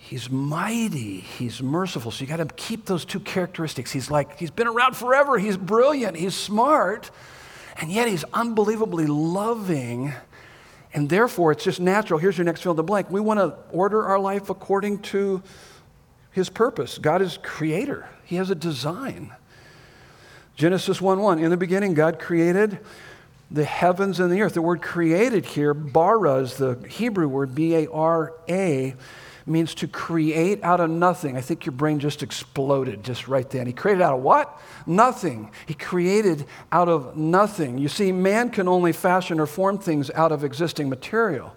[0.09, 1.19] He's mighty.
[1.19, 2.09] He's merciful.
[2.09, 3.91] So you got to keep those two characteristics.
[3.91, 5.37] He's like, he's been around forever.
[5.37, 6.17] He's brilliant.
[6.17, 7.11] He's smart.
[7.79, 10.13] And yet he's unbelievably loving.
[10.93, 12.19] And therefore, it's just natural.
[12.19, 13.11] Here's your next fill in the blank.
[13.11, 15.43] We want to order our life according to
[16.31, 16.97] his purpose.
[16.97, 19.33] God is creator, he has a design.
[20.55, 21.39] Genesis 1 1.
[21.39, 22.79] In the beginning, God created
[23.49, 24.53] the heavens and the earth.
[24.53, 28.95] The word created here, bara, the Hebrew word, B A R A
[29.49, 31.37] means to create out of nothing.
[31.37, 33.67] I think your brain just exploded just right then.
[33.67, 34.59] He created out of what?
[34.85, 35.51] Nothing.
[35.65, 37.77] He created out of nothing.
[37.77, 41.55] You see, man can only fashion or form things out of existing material.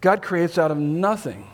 [0.00, 1.46] God creates out of nothing.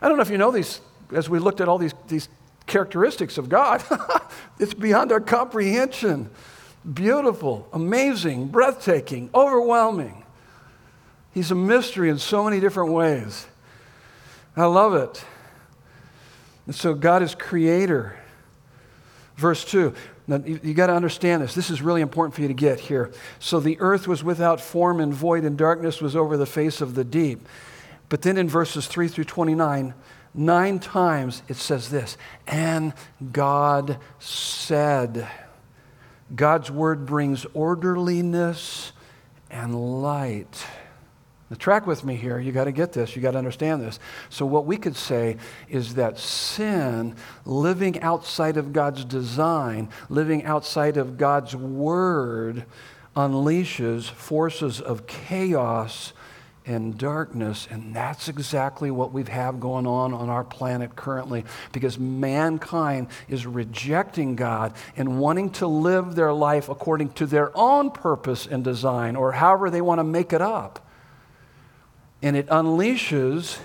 [0.00, 0.80] I don't know if you know these,
[1.12, 2.28] as we looked at all these, these
[2.66, 3.82] characteristics of God,
[4.58, 6.30] it's beyond our comprehension.
[6.92, 10.24] Beautiful, amazing, breathtaking, overwhelming.
[11.32, 13.46] He's a mystery in so many different ways.
[14.56, 15.24] I love it.
[16.66, 18.18] And so God is creator.
[19.36, 19.94] Verse 2.
[20.26, 21.54] Now, you, you got to understand this.
[21.54, 23.12] This is really important for you to get here.
[23.38, 26.94] So the earth was without form and void, and darkness was over the face of
[26.94, 27.46] the deep.
[28.08, 29.92] But then in verses 3 through 29,
[30.34, 32.94] nine times it says this And
[33.32, 35.28] God said,
[36.34, 38.92] God's word brings orderliness
[39.50, 40.66] and light.
[41.54, 42.40] Now, track with me here.
[42.40, 43.14] You got to get this.
[43.14, 44.00] You got to understand this.
[44.28, 45.36] So, what we could say
[45.68, 47.14] is that sin,
[47.44, 52.64] living outside of God's design, living outside of God's word,
[53.14, 56.12] unleashes forces of chaos
[56.66, 57.68] and darkness.
[57.70, 63.46] And that's exactly what we have going on on our planet currently because mankind is
[63.46, 69.14] rejecting God and wanting to live their life according to their own purpose and design
[69.14, 70.83] or however they want to make it up
[72.24, 73.58] and it unleashes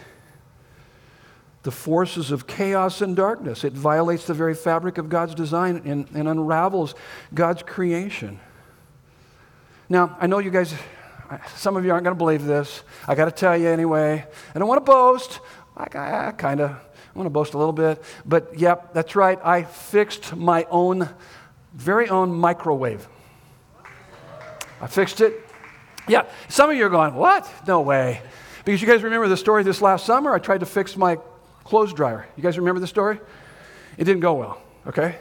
[1.64, 3.64] the forces of chaos and darkness.
[3.64, 6.94] It violates the very fabric of God's design and, and unravels
[7.34, 8.38] God's creation.
[9.88, 10.74] Now, I know you guys,
[11.56, 12.84] some of you aren't going to believe this.
[13.08, 14.26] I got to tell you anyway.
[14.54, 15.40] I don't want to boast.
[15.78, 16.72] I, I kind of
[17.16, 18.04] want to boast a little bit.
[18.26, 19.40] But yep, that's right.
[19.42, 21.08] I fixed my own,
[21.74, 23.08] very own microwave.
[24.82, 25.46] I fixed it.
[26.10, 27.50] Yeah, some of you are going, what?
[27.66, 28.22] No way.
[28.70, 30.32] Because you guys remember the story this last summer?
[30.32, 31.18] I tried to fix my
[31.64, 32.28] clothes dryer.
[32.38, 33.20] You guys remember the story?
[33.98, 35.18] It didn't go well, okay?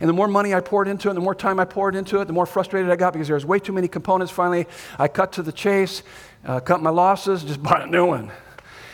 [0.00, 2.24] And the more money I poured into it, the more time I poured into it,
[2.24, 4.32] the more frustrated I got because there was way too many components.
[4.32, 4.66] Finally,
[4.98, 6.04] I cut to the chase,
[6.46, 8.32] uh, cut my losses, just bought a new one.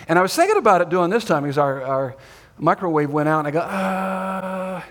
[0.09, 2.17] And I was thinking about it doing this time because our, our
[2.59, 4.79] microwave went out, and I go, ah.
[4.79, 4.83] Uh,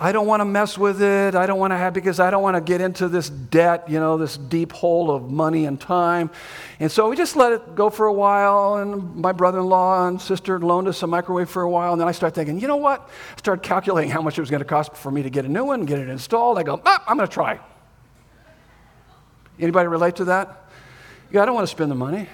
[0.00, 1.34] I don't want to mess with it.
[1.34, 3.98] I don't want to have, because I don't want to get into this debt, you
[3.98, 6.30] know, this deep hole of money and time.
[6.78, 8.76] And so we just let it go for a while.
[8.76, 11.92] And my brother in law and sister loaned us a microwave for a while.
[11.92, 13.10] And then I started thinking, you know what?
[13.34, 15.48] I started calculating how much it was going to cost for me to get a
[15.48, 16.58] new one, get it installed.
[16.58, 17.58] I go, ah, I'm going to try.
[19.58, 20.70] Anybody relate to that?
[21.32, 22.28] Yeah, I don't want to spend the money.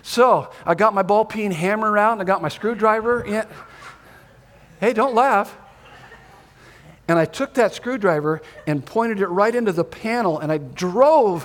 [0.00, 3.46] So I got my ball peen hammer out and I got my screwdriver in.
[4.80, 5.54] Hey, don't laugh.
[7.10, 11.44] And I took that screwdriver and pointed it right into the panel, and I drove,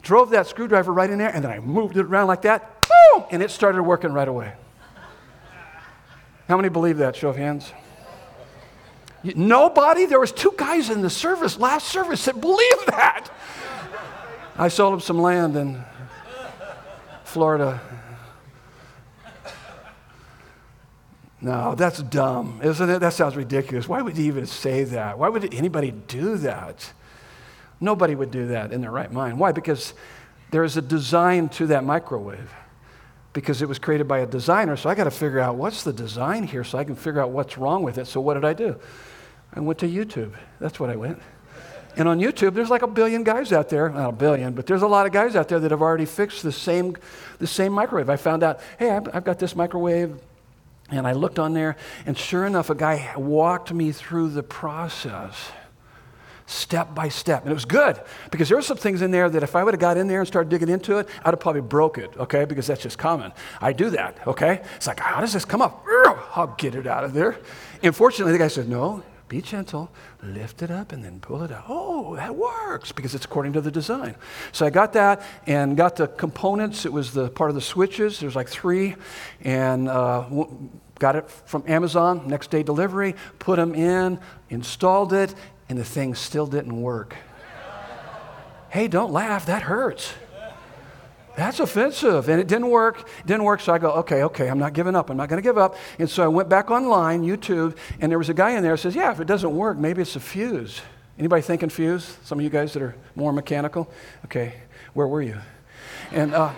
[0.00, 3.24] drove that screwdriver right in there, and then I moved it around like that, boom,
[3.32, 4.52] and it started working right away.
[6.46, 7.16] How many believe that?
[7.16, 7.72] Show of hands.
[9.24, 10.06] Nobody?
[10.06, 13.28] There was two guys in the service, last service, that believed that.
[14.56, 15.82] I sold him some land in
[17.24, 17.80] Florida.
[21.42, 22.98] No, that's dumb, isn't it?
[22.98, 23.88] That sounds ridiculous.
[23.88, 25.18] Why would you even say that?
[25.18, 26.92] Why would anybody do that?
[27.80, 29.38] Nobody would do that in their right mind.
[29.38, 29.52] Why?
[29.52, 29.94] Because
[30.50, 32.52] there is a design to that microwave.
[33.32, 35.92] Because it was created by a designer, so I got to figure out what's the
[35.92, 38.08] design here so I can figure out what's wrong with it.
[38.08, 38.76] So, what did I do?
[39.54, 40.32] I went to YouTube.
[40.58, 41.20] That's what I went.
[41.96, 44.82] And on YouTube, there's like a billion guys out there, not a billion, but there's
[44.82, 46.96] a lot of guys out there that have already fixed the same,
[47.38, 48.10] the same microwave.
[48.10, 50.20] I found out, hey, I've, I've got this microwave,
[50.90, 51.76] and I looked on there,
[52.06, 55.52] and sure enough, a guy walked me through the process
[56.50, 57.42] step by step.
[57.42, 58.00] And it was good
[58.30, 60.18] because there were some things in there that if I would have got in there
[60.18, 62.44] and started digging into it, I'd have probably broke it, okay?
[62.44, 63.32] Because that's just common.
[63.60, 64.62] I do that, okay?
[64.76, 65.84] It's like, how does this come up?
[66.34, 67.38] I'll get it out of there.
[67.82, 69.92] And fortunately, the guy said, no, be gentle,
[70.24, 71.64] lift it up, and then pull it out.
[71.68, 74.16] Oh, that works because it's according to the design.
[74.50, 76.84] So I got that and got the components.
[76.84, 78.18] It was the part of the switches.
[78.18, 78.96] There's like three,
[79.42, 80.28] and uh,
[80.98, 82.26] got it from Amazon.
[82.26, 83.14] Next day delivery.
[83.38, 85.32] Put them in, installed it,
[85.68, 87.14] and the thing still didn't work.
[88.70, 89.46] hey, don't laugh.
[89.46, 90.12] That hurts.
[91.40, 92.28] That's offensive.
[92.28, 93.08] And it didn't work.
[93.20, 93.62] It didn't work.
[93.62, 95.08] So I go, okay, okay, I'm not giving up.
[95.08, 95.74] I'm not going to give up.
[95.98, 98.94] And so I went back online, YouTube, and there was a guy in there says,
[98.94, 100.82] yeah, if it doesn't work, maybe it's a fuse.
[101.18, 102.18] Anybody thinking fuse?
[102.24, 103.90] Some of you guys that are more mechanical?
[104.26, 104.52] Okay,
[104.92, 105.38] where were you?
[106.12, 106.52] And, uh,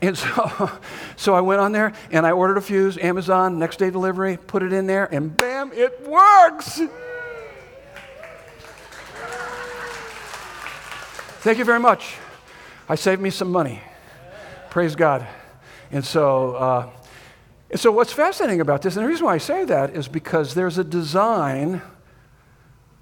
[0.00, 0.70] and so,
[1.16, 4.62] so I went on there and I ordered a fuse, Amazon, next day delivery, put
[4.62, 6.80] it in there, and bam, it works.
[11.42, 12.16] Thank you very much.
[12.88, 13.82] I saved me some money.
[14.70, 15.26] Praise God.
[15.90, 16.90] And so, uh,
[17.70, 20.54] and so, what's fascinating about this, and the reason why I say that is because
[20.54, 21.82] there's a design,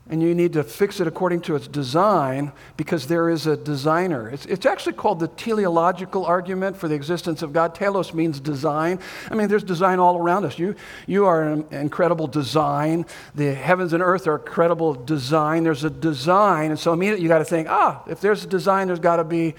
[0.09, 4.29] and you need to fix it according to its design because there is a designer.
[4.31, 7.75] It's, it's actually called the teleological argument for the existence of God.
[7.75, 9.01] Telos means design.
[9.31, 10.59] I mean, there's design all around us.
[10.59, 10.77] You,
[11.09, 13.05] you are an incredible design.
[13.35, 15.65] The heavens and earth are incredible design.
[15.65, 18.87] There's a design, and so immediately you got to think, ah, if there's a design,
[18.87, 19.55] there's got to be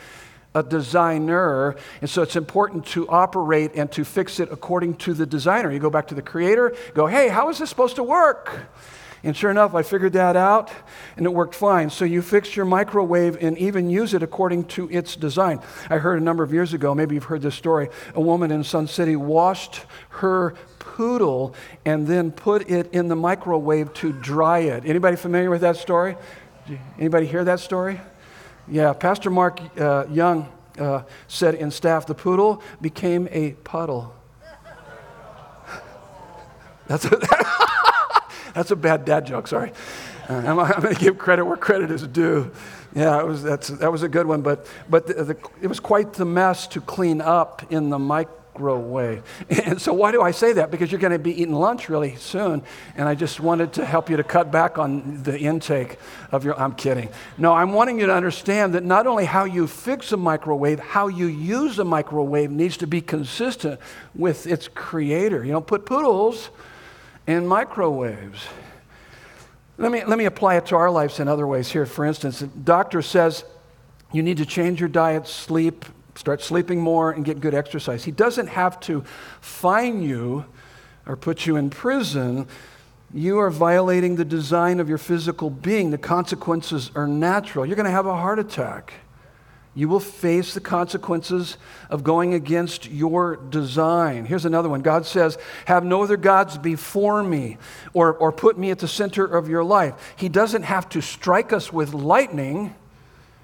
[0.56, 1.76] a designer.
[2.00, 5.72] And so it's important to operate and to fix it according to the designer.
[5.72, 8.70] You go back to the creator, go, hey, how is this supposed to work?
[9.28, 10.72] And sure enough, I figured that out
[11.18, 11.90] and it worked fine.
[11.90, 15.60] So you fix your microwave and even use it according to its design.
[15.90, 18.64] I heard a number of years ago, maybe you've heard this story, a woman in
[18.64, 24.86] Sun City washed her poodle and then put it in the microwave to dry it.
[24.86, 26.16] Anybody familiar with that story?
[26.98, 28.00] Anybody hear that story?
[28.66, 34.16] Yeah, Pastor Mark uh, Young uh, said in staff, the poodle became a puddle.
[36.88, 37.20] That's a,
[38.58, 39.72] that's a bad dad joke, sorry.
[40.28, 42.52] Uh, I'm, I'm going to give credit where credit is due.
[42.96, 46.14] Yeah, it was, that was a good one, but, but the, the, it was quite
[46.14, 48.34] the mess to clean up in the microwave.
[49.50, 50.72] And so, why do I say that?
[50.72, 52.64] Because you're going to be eating lunch really soon,
[52.96, 56.00] and I just wanted to help you to cut back on the intake
[56.32, 56.60] of your.
[56.60, 57.10] I'm kidding.
[57.38, 61.08] No, I'm wanting you to understand that not only how you fix a microwave, how
[61.08, 63.80] you use a microwave needs to be consistent
[64.16, 65.46] with its creator.
[65.46, 66.50] You don't put poodles
[67.28, 68.48] in microwaves.
[69.78, 71.86] Let me, let me apply it to our lives in other ways here.
[71.86, 73.44] For instance, the doctor says
[74.12, 75.86] you need to change your diet, sleep,
[76.18, 78.04] Start sleeping more and get good exercise.
[78.04, 79.04] He doesn't have to
[79.40, 80.46] fine you
[81.06, 82.48] or put you in prison.
[83.14, 85.92] You are violating the design of your physical being.
[85.92, 87.68] The consequences are natural.
[87.68, 88.94] You're going to have a heart attack.
[89.78, 91.56] You will face the consequences
[91.92, 94.26] of going against your design.
[94.26, 97.60] Here's another one God says, Have no other gods before me
[97.94, 99.94] or, or put me at the center of your life.
[100.18, 102.74] He doesn't have to strike us with lightning,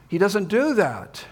[0.08, 1.24] He doesn't do that.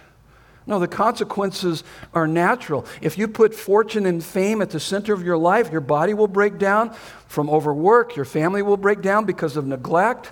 [0.67, 1.83] No, the consequences
[2.13, 2.85] are natural.
[3.01, 6.27] If you put fortune and fame at the center of your life, your body will
[6.27, 6.93] break down
[7.25, 10.31] from overwork, your family will break down because of neglect.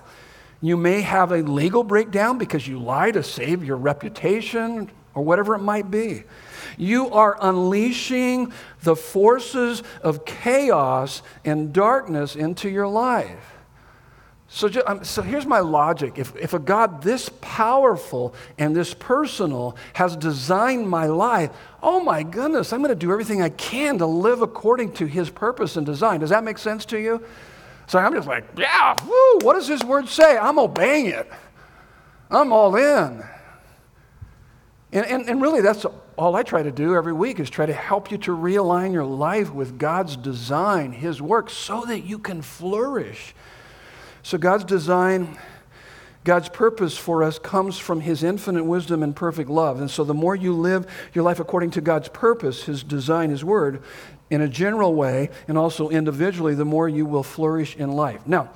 [0.62, 5.56] You may have a legal breakdown because you lie to save your reputation or whatever
[5.56, 6.24] it might be.
[6.78, 8.52] You are unleashing
[8.82, 13.56] the forces of chaos and darkness into your life.
[14.52, 16.18] So, just, um, so here's my logic.
[16.18, 21.52] If, if a God this powerful and this personal has designed my life,
[21.84, 25.30] oh my goodness, I'm going to do everything I can to live according to his
[25.30, 26.20] purpose and design.
[26.20, 27.24] Does that make sense to you?
[27.90, 30.38] So I'm just like, yeah, woo, what does His Word say?
[30.38, 31.28] I'm obeying it.
[32.30, 33.24] I'm all in.
[34.94, 37.74] And, and, and really, that's all I try to do every week is try to
[37.74, 42.44] help you to realign your life with God's design, His work, so that you can
[42.44, 43.34] flourish.
[44.22, 45.40] So, God's design,
[46.24, 49.82] God's purpose for us comes from His infinite wisdom and perfect love.
[49.82, 50.86] And so, the more you live
[51.16, 53.82] your life according to God's purpose, His design, His word,
[54.30, 58.26] in a general way, and also individually, the more you will flourish in life.
[58.28, 58.50] Now,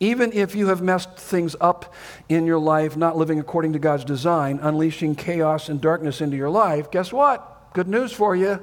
[0.00, 1.94] even if you have messed things up
[2.28, 6.50] in your life, not living according to God's design, unleashing chaos and darkness into your
[6.50, 7.72] life, guess what?
[7.72, 8.60] Good news for you.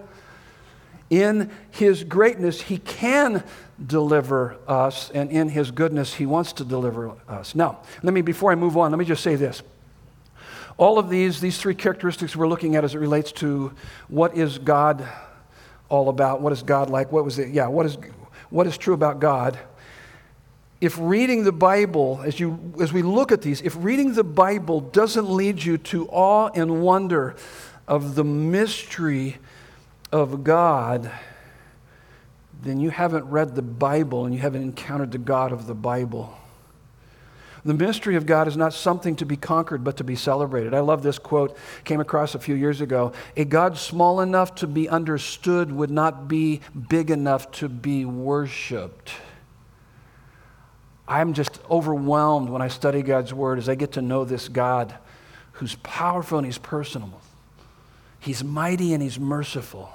[1.09, 3.43] In His greatness, He can
[3.85, 7.55] deliver us, and in His goodness, He wants to deliver us.
[7.55, 9.63] Now, let me, before I move on, let me just say this.
[10.77, 13.73] All of these, these three characteristics we're looking at as it relates to
[14.07, 15.07] what is God
[15.91, 17.97] all about, what is God like, what was it, yeah, what is,
[18.49, 19.59] what is true about God
[20.81, 24.81] if reading the Bible, as, you, as we look at these, if reading the Bible
[24.81, 27.35] doesn't lead you to awe and wonder
[27.87, 29.37] of the mystery
[30.11, 31.11] of God,
[32.63, 36.35] then you haven't read the Bible and you haven't encountered the God of the Bible.
[37.63, 40.73] The mystery of God is not something to be conquered, but to be celebrated.
[40.73, 43.13] I love this quote, came across a few years ago.
[43.37, 49.11] A God small enough to be understood would not be big enough to be worshiped.
[51.07, 54.95] I'm just overwhelmed when I study God's Word as I get to know this God
[55.53, 57.21] who's powerful and He's personal.
[58.19, 59.91] He's mighty and He's merciful.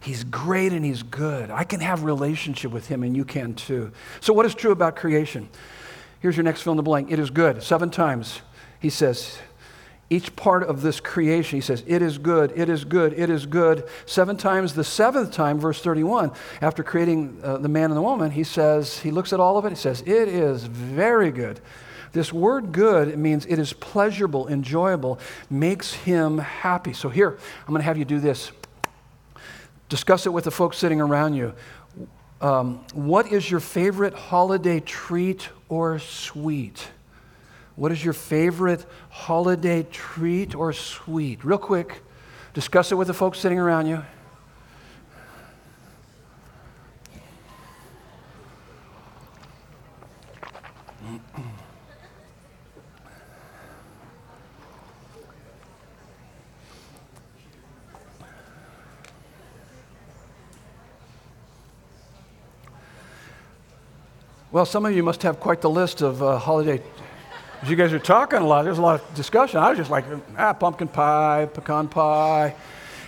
[0.00, 1.50] He's great and He's good.
[1.50, 3.92] I can have relationship with Him and you can too.
[4.20, 5.48] So what is true about creation?
[6.20, 7.10] Here's your next fill in the blank.
[7.10, 7.62] It is good.
[7.62, 8.40] Seven times
[8.78, 9.38] He says,
[10.12, 11.56] each part of this creation.
[11.56, 13.88] He says, It is good, it is good, it is good.
[14.06, 14.74] Seven times.
[14.74, 18.98] The seventh time, verse 31, after creating uh, the man and the woman, he says,
[18.98, 21.60] He looks at all of it, he says, It is very good.
[22.12, 26.92] This word good it means it is pleasurable, enjoyable, makes him happy.
[26.92, 28.50] So here, I'm going to have you do this.
[29.88, 31.54] Discuss it with the folks sitting around you.
[32.40, 36.88] Um, what is your favorite holiday treat or sweet?
[37.76, 41.44] What is your favorite holiday treat or sweet?
[41.44, 42.02] Real quick,
[42.54, 44.02] discuss it with the folks sitting around you.
[64.52, 66.82] Well, some of you must have quite the list of uh, holiday
[67.66, 69.58] you guys are talking a lot, there's a lot of discussion.
[69.58, 70.04] I was just like,
[70.38, 72.54] ah, pumpkin pie, pecan pie.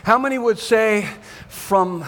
[0.02, 1.08] How many would say
[1.48, 2.04] from,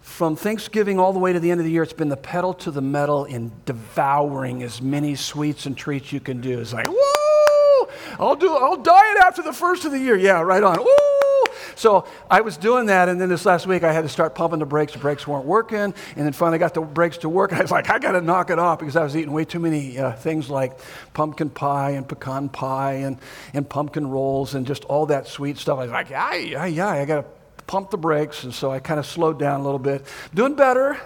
[0.00, 2.54] from Thanksgiving all the way to the end of the year, it's been the pedal
[2.54, 6.58] to the metal in devouring as many sweets and treats you can do?
[6.58, 7.88] It's like, woo!
[8.18, 10.16] I'll do, I'll diet after the first of the year.
[10.16, 10.78] Yeah, right on.
[10.78, 11.25] Woo!
[11.74, 14.58] So I was doing that, and then this last week I had to start pumping
[14.58, 14.92] the brakes.
[14.92, 17.52] The brakes weren't working, and then finally got the brakes to work.
[17.52, 19.44] And I was like, I got to knock it off because I was eating way
[19.44, 20.78] too many uh, things like
[21.14, 23.18] pumpkin pie and pecan pie and,
[23.54, 25.78] and pumpkin rolls and just all that sweet stuff.
[25.78, 28.44] I was like, yeah, yeah, yeah, I got to pump the brakes.
[28.44, 30.06] And so I kind of slowed down a little bit.
[30.34, 31.00] Doing better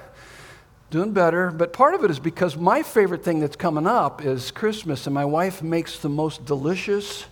[0.90, 1.50] doing better.
[1.50, 5.14] But part of it is because my favorite thing that's coming up is Christmas, and
[5.14, 7.26] my wife makes the most delicious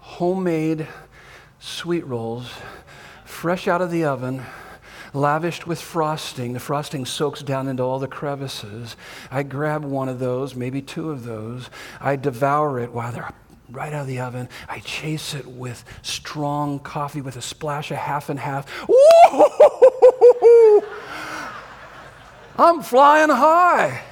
[0.00, 0.86] homemade
[1.58, 2.50] sweet rolls,
[3.24, 4.42] fresh out of the oven,
[5.12, 6.52] lavished with frosting.
[6.52, 8.96] The frosting soaks down into all the crevices.
[9.30, 11.70] I grab one of those, maybe two of those.
[12.00, 13.32] I devour it while they're
[13.70, 14.48] right out of the oven.
[14.68, 18.66] I chase it with strong coffee with a splash of half and half.
[22.58, 24.02] I'm flying high.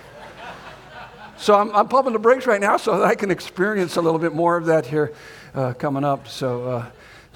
[1.38, 4.18] So I'm, I'm, pumping the brakes right now so that I can experience a little
[4.18, 5.12] bit more of that here
[5.54, 6.28] uh, coming up.
[6.28, 6.86] So uh,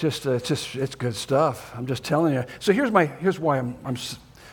[0.00, 1.72] just uh, it's just it's good stuff.
[1.76, 2.44] I'm just telling you.
[2.58, 3.96] So here's my here's why I'm I'm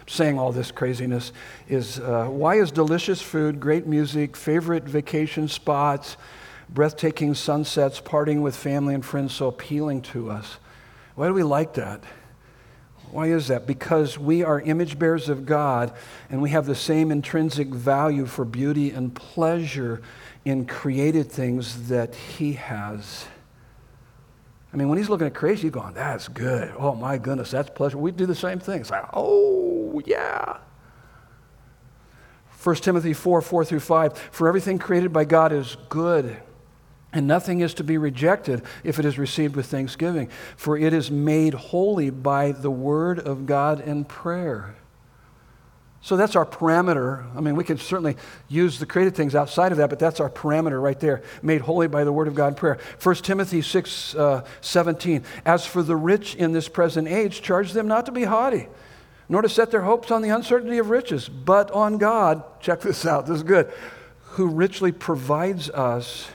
[0.06, 1.32] saying all this craziness
[1.68, 6.18] is uh, why is delicious food, great music, favorite vacation spots,
[6.70, 10.58] breathtaking sunsets, partying with family and friends so appealing to us?
[11.16, 12.04] Why do we like that?
[13.12, 13.66] Why is that?
[13.66, 15.93] Because we are image bearers of God
[16.30, 20.02] and we have the same intrinsic value for beauty and pleasure
[20.43, 23.28] in created things that He has.
[24.78, 26.71] I mean, when he's looking at creation, he's going, that's good.
[26.78, 27.97] Oh, my goodness, that's pleasure.
[27.97, 28.82] We do the same thing.
[28.82, 30.57] It's like, oh, yeah.
[32.61, 36.38] 1 Timothy 4 4 through 5 For everything created by God is good,
[37.11, 41.09] and nothing is to be rejected if it is received with thanksgiving, for it is
[41.09, 44.75] made holy by the word of God and prayer.
[46.02, 47.26] So that's our parameter.
[47.36, 48.16] I mean, we can certainly
[48.48, 51.88] use the created things outside of that, but that's our parameter right there, made holy
[51.88, 52.78] by the word of God in prayer.
[53.02, 55.24] 1 Timothy 6 uh, 17.
[55.45, 58.68] As for the rich in this present age, charge them not to be haughty,
[59.28, 62.43] nor to set their hopes on the uncertainty of riches, but on God.
[62.62, 63.72] Check this out, this is good.
[64.22, 66.30] Who richly provides us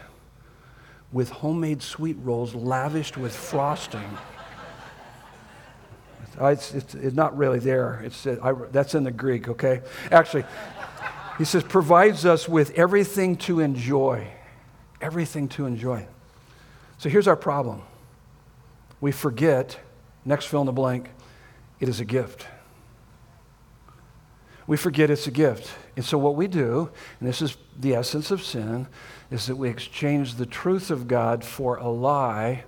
[1.12, 4.18] with homemade sweet rolls lavished with frosting.
[6.48, 8.02] It's, it's, it's, not really there.
[8.04, 9.82] It's, I, that's in the Greek, okay?
[10.10, 10.44] Actually,
[11.38, 14.28] he says, provides us with everything to enjoy.
[15.00, 16.06] Everything to enjoy.
[16.98, 17.82] So here's our problem
[19.00, 19.78] we forget,
[20.24, 21.10] next fill in the blank,
[21.80, 22.46] it is a gift.
[24.68, 25.74] We forget it's a gift.
[25.96, 28.86] And so what we do, and this is the essence of sin,
[29.30, 32.64] is that we exchange the truth of God for a lie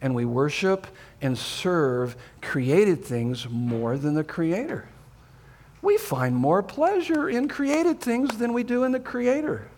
[0.00, 0.86] and we worship
[1.20, 4.88] and serve created things more than the Creator.
[5.82, 9.68] We find more pleasure in created things than we do in the Creator.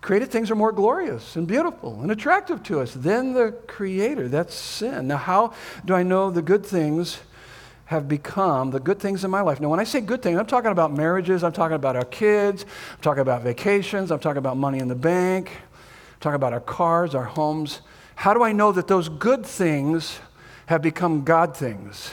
[0.00, 4.28] Created things are more glorious and beautiful and attractive to us than the Creator.
[4.28, 5.08] That's sin.
[5.08, 5.52] Now, how
[5.84, 7.18] do I know the good things
[7.86, 9.60] have become the good things in my life?
[9.60, 12.64] Now, when I say good things, I'm talking about marriages, I'm talking about our kids,
[12.92, 16.60] I'm talking about vacations, I'm talking about money in the bank, I'm talking about our
[16.60, 17.80] cars, our homes.
[18.20, 20.20] How do I know that those good things
[20.66, 22.12] have become God things?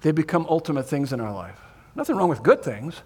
[0.00, 1.60] They become ultimate things in our life.
[1.94, 3.02] Nothing wrong with good things.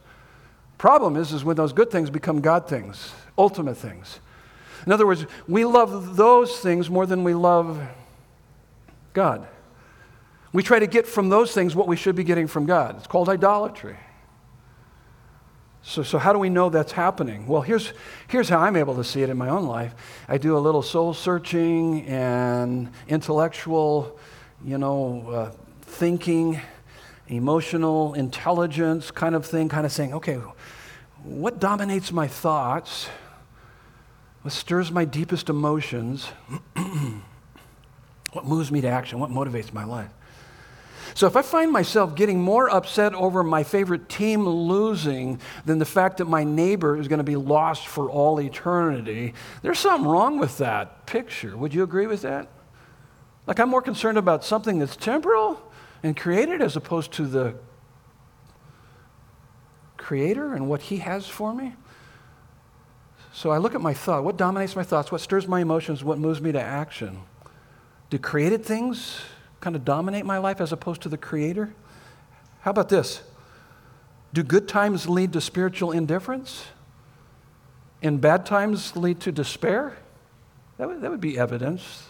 [0.78, 4.20] Problem is, is when those good things become God things, ultimate things.
[4.86, 7.82] In other words, we love those things more than we love
[9.12, 9.44] God.
[10.52, 12.98] We try to get from those things what we should be getting from God.
[12.98, 13.96] It's called idolatry.
[15.86, 17.46] So, so how do we know that's happening?
[17.46, 17.92] Well, here's,
[18.26, 19.94] here's how I'm able to see it in my own life.
[20.26, 24.18] I do a little soul searching and intellectual,
[24.64, 25.50] you know, uh,
[25.82, 26.58] thinking,
[27.28, 30.40] emotional intelligence kind of thing, kind of saying, okay,
[31.22, 33.08] what dominates my thoughts?
[34.40, 36.28] What stirs my deepest emotions?
[38.32, 39.20] what moves me to action?
[39.20, 40.10] What motivates my life?
[41.14, 45.84] So if I find myself getting more upset over my favorite team losing than the
[45.84, 50.40] fact that my neighbor is going to be lost for all eternity, there's something wrong
[50.40, 51.56] with that picture.
[51.56, 52.48] Would you agree with that?
[53.46, 55.62] Like I'm more concerned about something that's temporal
[56.02, 57.54] and created as opposed to the
[59.96, 61.74] creator and what he has for me.
[63.32, 64.24] So I look at my thought.
[64.24, 65.12] What dominates my thoughts?
[65.12, 66.02] What stirs my emotions?
[66.02, 67.20] What moves me to action?
[68.10, 69.20] Do created things
[69.64, 71.74] kind of dominate my life as opposed to the Creator?
[72.60, 73.22] How about this?
[74.34, 76.66] Do good times lead to spiritual indifference?
[78.02, 79.96] And bad times lead to despair?
[80.76, 82.08] That would, that would be evidence.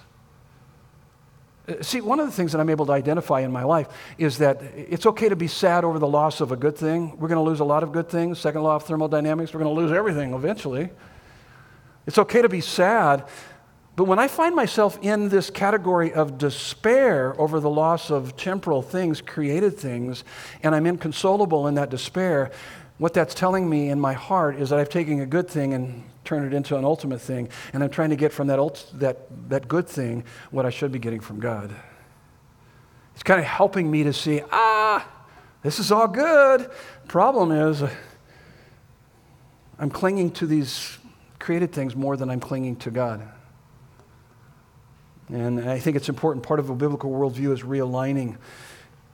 [1.81, 3.87] See, one of the things that I'm able to identify in my life
[4.19, 7.17] is that it's okay to be sad over the loss of a good thing.
[7.21, 8.41] We're going to lose a lot of good things.
[8.41, 10.91] Second law of thermodynamics, we're going to lose everything eventually.
[12.05, 13.25] It's okay to be sad,
[13.97, 18.83] but when I find myself in this category of despair over the loss of temporal
[18.83, 20.25] things, created things,
[20.63, 22.51] and I'm inconsolable in that despair,
[22.99, 26.03] what that's telling me in my heart is that I've taken a good thing and
[26.25, 29.51] turned it into an ultimate thing, and I'm trying to get from that, ult- that,
[29.51, 31.75] that good thing what I should be getting from God.
[33.15, 35.07] It's kind of helping me to see, ah,
[35.63, 36.69] this is all good.
[37.07, 37.85] Problem is,
[39.79, 40.99] I'm clinging to these
[41.39, 43.29] created things more than I'm clinging to God.
[45.29, 46.45] And I think it's important.
[46.45, 48.37] Part of a biblical worldview is realigning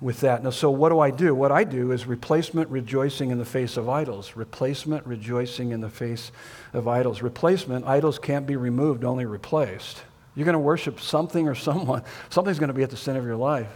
[0.00, 0.42] with that.
[0.42, 1.34] Now, so what do I do?
[1.34, 4.34] What I do is replacement rejoicing in the face of idols.
[4.34, 6.32] Replacement rejoicing in the face
[6.72, 7.22] of idols.
[7.22, 10.02] Replacement, idols can't be removed, only replaced.
[10.34, 13.26] You're going to worship something or someone, something's going to be at the center of
[13.26, 13.70] your life.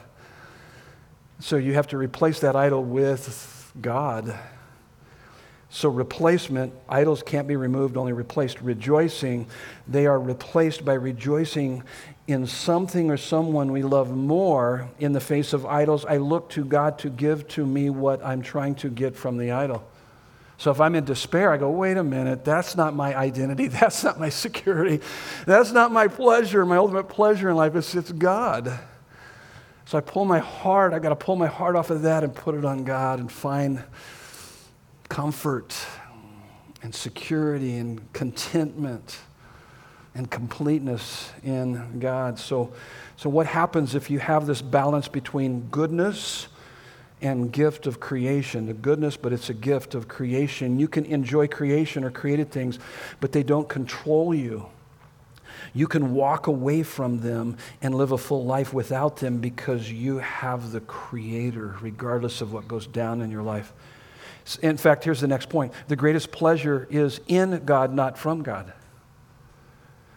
[1.41, 4.39] So you have to replace that idol with God.
[5.69, 8.61] So, replacement, idols can't be removed, only replaced.
[8.61, 9.49] Rejoicing,
[9.89, 11.83] they are replaced by rejoicing
[12.27, 16.65] in something or someone we love more in the face of idols, I look to
[16.65, 19.87] God to give to me what I'm trying to get from the idol.
[20.57, 23.67] So if I'm in despair, I go, wait a minute, that's not my identity.
[23.69, 25.01] That's not my security.
[25.47, 27.75] That's not my pleasure, my ultimate pleasure in life.
[27.75, 28.79] It's, it's God.
[29.85, 32.35] So I pull my heart, I got to pull my heart off of that and
[32.35, 33.83] put it on God and find
[35.09, 35.77] comfort
[36.83, 39.19] and security and contentment
[40.15, 42.39] and completeness in God.
[42.39, 42.73] So,
[43.17, 46.49] so what happens if you have this balance between goodness
[47.21, 48.67] and gift of creation?
[48.67, 50.79] The goodness, but it's a gift of creation.
[50.79, 52.79] You can enjoy creation or created things,
[53.21, 54.67] but they don't control you.
[55.73, 60.19] You can walk away from them and live a full life without them because you
[60.19, 63.73] have the Creator, regardless of what goes down in your life.
[64.63, 68.73] In fact, here's the next point the greatest pleasure is in God, not from God.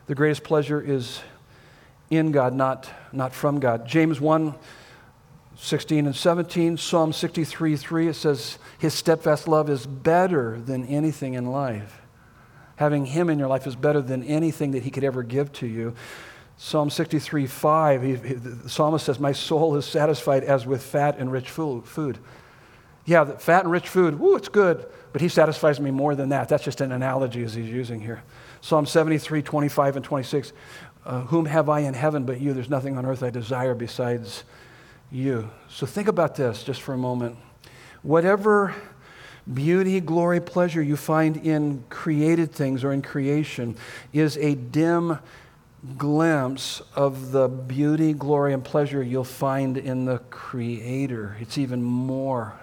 [0.07, 1.21] The greatest pleasure is
[2.09, 3.85] in God, not, not from God.
[3.85, 4.55] James 1
[5.59, 11.33] 16 and 17, Psalm 63 3, it says, His steadfast love is better than anything
[11.33, 12.01] in life.
[12.75, 15.67] Having Him in your life is better than anything that He could ever give to
[15.67, 15.95] you.
[16.57, 21.17] Psalm 63 5, he, he, the psalmist says, My soul is satisfied as with fat
[21.17, 22.17] and rich food.
[23.05, 26.49] Yeah, fat and rich food, woo, it's good, but He satisfies me more than that.
[26.49, 28.23] That's just an analogy as He's using here.
[28.61, 30.53] Psalm 73 25 and 26,
[31.05, 32.53] uh, Whom have I in heaven but you?
[32.53, 34.43] There's nothing on earth I desire besides
[35.11, 35.49] you.
[35.69, 37.37] So think about this just for a moment.
[38.01, 38.75] Whatever
[39.51, 43.77] beauty, glory, pleasure you find in created things or in creation
[44.11, 45.19] is a dim
[45.97, 51.37] glimpse of the beauty, glory, and pleasure you'll find in the Creator.
[51.39, 52.59] It's even more.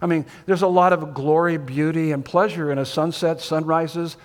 [0.00, 4.16] I mean, there's a lot of glory, beauty, and pleasure in a sunset, sunrises,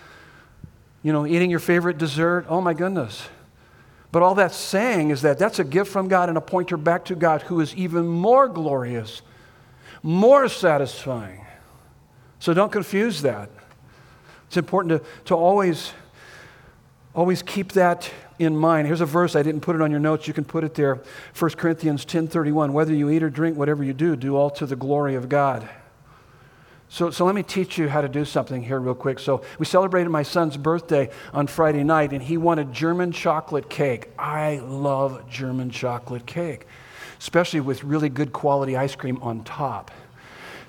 [1.04, 2.46] you know, eating your favorite dessert.
[2.50, 3.28] Oh my goodness.
[4.12, 7.06] But all that's saying is that that's a gift from God and a pointer back
[7.06, 9.22] to God who is even more glorious,
[10.02, 11.46] more satisfying.
[12.40, 13.50] So don't confuse that.
[14.48, 15.94] It's important to, to always,
[17.16, 18.86] always keep that in mind.
[18.88, 21.02] Here's a verse, I didn't put it on your notes, you can put it there.
[21.38, 24.76] 1 Corinthians 10:31, whether you eat or drink, whatever you do, do all to the
[24.76, 25.68] glory of God.
[26.94, 29.18] So, so let me teach you how to do something here, real quick.
[29.18, 34.10] So, we celebrated my son's birthday on Friday night, and he wanted German chocolate cake.
[34.20, 36.68] I love German chocolate cake,
[37.20, 39.90] especially with really good quality ice cream on top.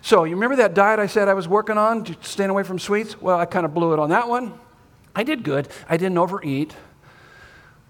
[0.01, 3.21] So, you remember that diet I said I was working on, staying away from sweets?
[3.21, 4.59] Well, I kind of blew it on that one.
[5.15, 6.75] I did good, I didn't overeat.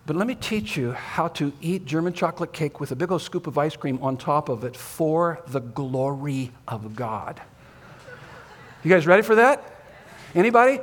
[0.07, 3.23] But let me teach you how to eat German chocolate cake with a big old
[3.23, 7.41] scoop of ice cream on top of it for the glory of God.
[8.85, 9.65] You guys ready for that?
[10.35, 10.79] Anybody?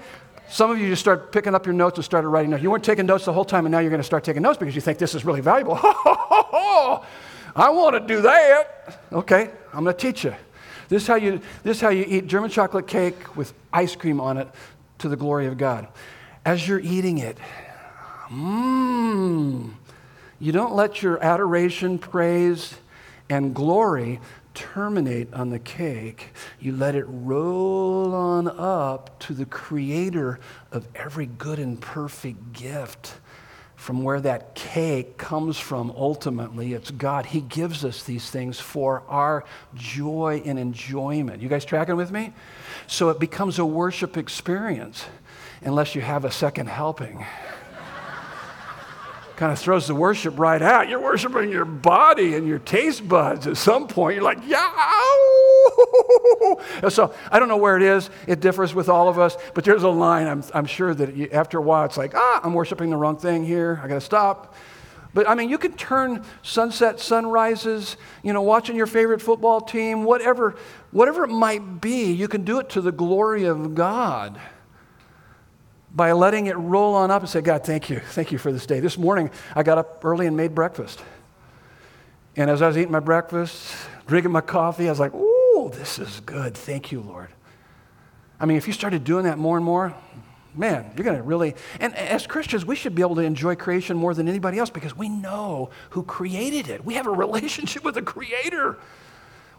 [0.50, 2.64] Some of you just start picking up your notes and started writing notes.
[2.64, 4.58] You weren't taking notes the whole time, and now you're going to start taking notes
[4.58, 5.80] because you think this is really valuable.
[5.84, 7.00] I
[7.70, 9.00] want to do that.
[9.12, 10.34] Okay, I'm going to teach you.
[10.90, 14.20] This is, how you, this is how you eat German chocolate cake with ice cream
[14.20, 14.48] on it
[14.98, 15.88] to the glory of God.
[16.44, 17.38] As you're eating it,
[18.30, 19.74] mmm,
[20.40, 22.74] you don't let your adoration, praise,
[23.30, 24.20] and glory
[24.54, 30.40] terminate on the cake, you let it roll on up to the creator
[30.72, 33.16] of every good and perfect gift.
[33.76, 37.26] From where that cake comes from, ultimately, it's God.
[37.26, 39.44] He gives us these things for our
[39.74, 41.42] joy and enjoyment.
[41.42, 42.34] You guys tracking with me?
[42.86, 45.06] So it becomes a worship experience
[45.64, 47.26] unless you have a second helping
[49.42, 50.88] kind of throws the worship right out.
[50.88, 53.48] You're worshiping your body and your taste buds.
[53.48, 54.70] At some point, you're like, yeah.
[56.90, 58.12] So I don't know where it is.
[58.28, 60.28] It differs with all of us, but there's a line.
[60.28, 63.18] I'm, I'm sure that you, after a while, it's like, ah, I'm worshiping the wrong
[63.18, 63.82] thing here.
[63.84, 64.54] I got to stop.
[65.16, 70.04] But I mean, you can turn sunset, sunrises, you know, watching your favorite football team,
[70.04, 70.56] whatever,
[70.92, 74.40] whatever it might be, you can do it to the glory of God
[75.94, 78.00] by letting it roll on up and say, God, thank you.
[78.00, 78.80] Thank you for this day.
[78.80, 81.02] This morning, I got up early and made breakfast.
[82.36, 83.76] And as I was eating my breakfast,
[84.08, 86.56] drinking my coffee, I was like, ooh, this is good.
[86.56, 87.30] Thank you, Lord.
[88.40, 89.94] I mean, if you started doing that more and more,
[90.56, 91.56] man, you're going to really.
[91.80, 94.96] And as Christians, we should be able to enjoy creation more than anybody else because
[94.96, 96.86] we know who created it.
[96.86, 98.78] We have a relationship with the Creator.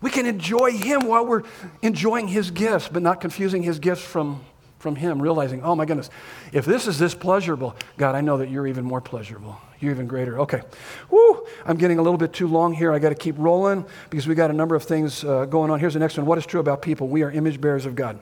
[0.01, 1.43] We can enjoy Him while we're
[1.83, 4.45] enjoying His gifts, but not confusing His gifts from
[4.83, 6.11] from Him, realizing, oh my goodness,
[6.53, 9.57] if this is this pleasurable, God, I know that you're even more pleasurable.
[9.81, 10.41] You're even greater.
[10.41, 10.61] Okay.
[11.09, 11.47] Woo!
[11.65, 12.93] I'm getting a little bit too long here.
[12.93, 15.81] I got to keep rolling because we got a number of things uh, going on.
[15.81, 16.27] Here's the next one.
[16.27, 17.09] What is true about people?
[17.09, 18.19] We are image bearers of God.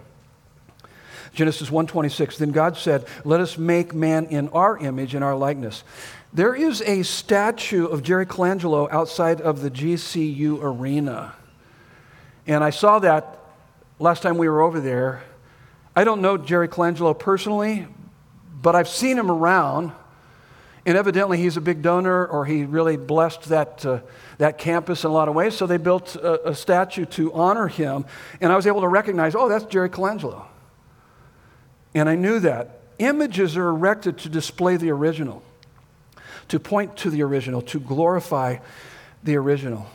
[1.33, 2.39] Genesis 1:26.
[2.39, 5.85] Then God said, "Let us make man in our image and our likeness."
[6.33, 11.33] There is a statue of Jerry Colangelo outside of the GCU arena.
[12.47, 13.39] And I saw that
[13.99, 15.23] last time we were over there
[15.95, 17.87] I don't know Jerry Colangelo personally,
[18.63, 19.93] but I've seen him around.
[20.87, 24.01] And evidently, he's a big donor, or he really blessed that, uh,
[24.39, 25.55] that campus in a lot of ways.
[25.55, 28.07] So they built a, a, statue to honor him.
[28.41, 30.45] And I was able to recognize, oh, that's Jerry Colangelo.
[31.95, 32.81] And I knew that.
[32.99, 35.43] Images are erected to display the original,
[36.49, 38.59] to point to the original, to glorify
[39.23, 39.87] the original.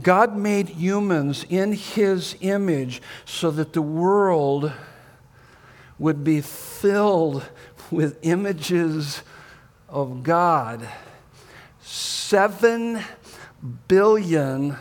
[0.00, 4.72] God made humans in his image so that the world
[5.98, 7.44] would be filled
[7.90, 9.22] with images
[9.88, 10.88] of God.
[11.82, 13.02] Seven
[13.86, 14.76] billion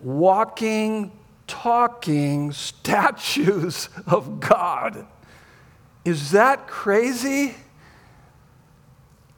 [0.00, 1.10] walking,
[1.46, 5.06] talking statues of God.
[6.04, 7.54] Is that crazy?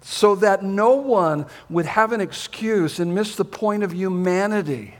[0.00, 4.96] So that no one would have an excuse and miss the point of humanity.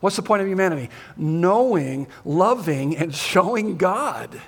[0.00, 0.90] What's the point of humanity?
[1.16, 4.40] Knowing, loving, and showing God.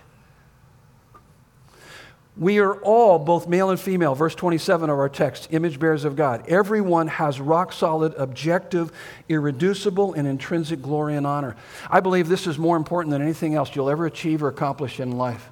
[2.37, 6.15] We are all, both male and female, verse 27 of our text, image bearers of
[6.15, 6.45] God.
[6.47, 8.93] Everyone has rock solid, objective,
[9.29, 11.57] irreducible, and intrinsic glory and honor.
[11.91, 15.13] I believe this is more important than anything else you'll ever achieve or accomplish in
[15.19, 15.51] life.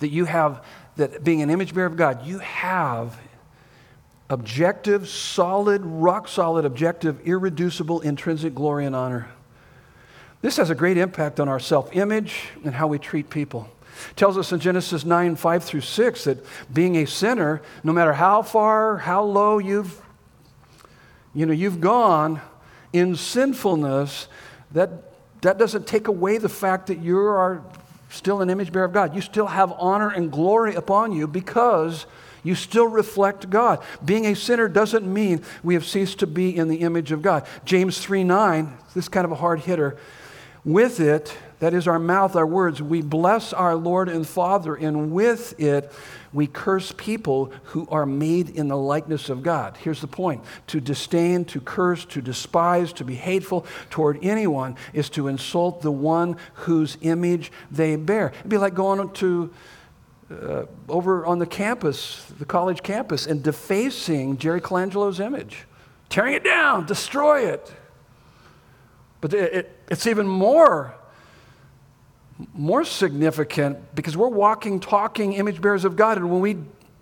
[0.00, 0.64] That you have,
[0.96, 3.16] that being an image bearer of God, you have
[4.30, 9.28] objective, solid, rock solid, objective, irreducible, intrinsic glory and honor.
[10.40, 13.68] This has a great impact on our self image and how we treat people
[14.16, 18.42] tells us in Genesis 9, 5 through 6 that being a sinner, no matter how
[18.42, 20.00] far, how low you've,
[21.34, 22.40] you know, you've gone
[22.92, 24.28] in sinfulness,
[24.72, 24.90] that,
[25.42, 27.62] that doesn't take away the fact that you are
[28.08, 29.14] still an image bearer of God.
[29.14, 32.06] You still have honor and glory upon you because
[32.42, 33.82] you still reflect God.
[34.04, 37.46] Being a sinner doesn't mean we have ceased to be in the image of God.
[37.64, 39.96] James 3 9, this kind of a hard hitter.
[40.64, 45.10] With it, that is our mouth, our words, we bless our Lord and Father, and
[45.10, 45.90] with it,
[46.32, 49.76] we curse people who are made in the likeness of God.
[49.78, 55.10] Here's the point to disdain, to curse, to despise, to be hateful toward anyone is
[55.10, 58.32] to insult the one whose image they bear.
[58.38, 59.52] It'd be like going to
[60.30, 65.66] uh, over on the campus, the college campus, and defacing Jerry Colangelo's image,
[66.08, 67.72] tearing it down, destroy it.
[69.20, 70.94] But it, it, it's even more
[72.54, 76.16] more significant because we're walking, talking image bearers of God.
[76.16, 76.56] And when we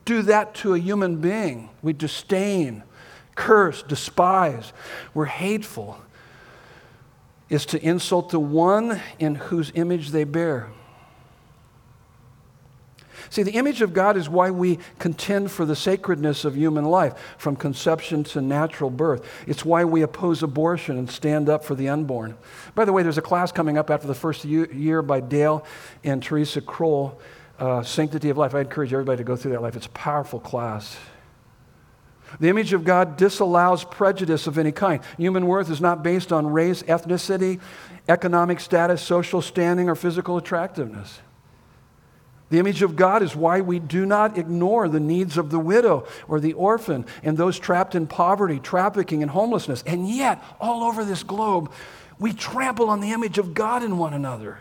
[0.05, 2.83] do that to a human being, we disdain,
[3.35, 4.73] curse, despise,
[5.15, 6.01] we're hateful,
[7.49, 10.71] is to insult the one in whose image they bear.
[13.31, 17.15] See, the image of God is why we contend for the sacredness of human life,
[17.37, 19.25] from conception to natural birth.
[19.47, 22.37] It's why we oppose abortion and stand up for the unborn.
[22.75, 25.65] By the way, there's a class coming up after the first year by Dale
[26.05, 27.21] and Teresa Kroll,
[27.59, 28.55] uh, Sanctity of Life.
[28.55, 29.77] I encourage everybody to go through that life.
[29.77, 30.97] It's a powerful class.
[32.41, 35.03] The image of God disallows prejudice of any kind.
[35.17, 37.61] Human worth is not based on race, ethnicity,
[38.07, 41.21] economic status, social standing, or physical attractiveness.
[42.51, 46.07] The image of God is why we do not ignore the needs of the widow
[46.29, 49.83] or the orphan and those trapped in poverty, trafficking, and homelessness.
[49.87, 51.71] And yet, all over this globe,
[52.19, 54.61] we trample on the image of God in one another.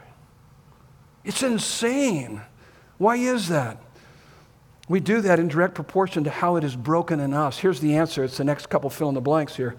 [1.24, 2.42] It's insane.
[2.98, 3.82] Why is that?
[4.90, 7.58] We do that in direct proportion to how it is broken in us.
[7.58, 8.24] Here's the answer.
[8.24, 9.76] It's the next couple fill in the blanks here.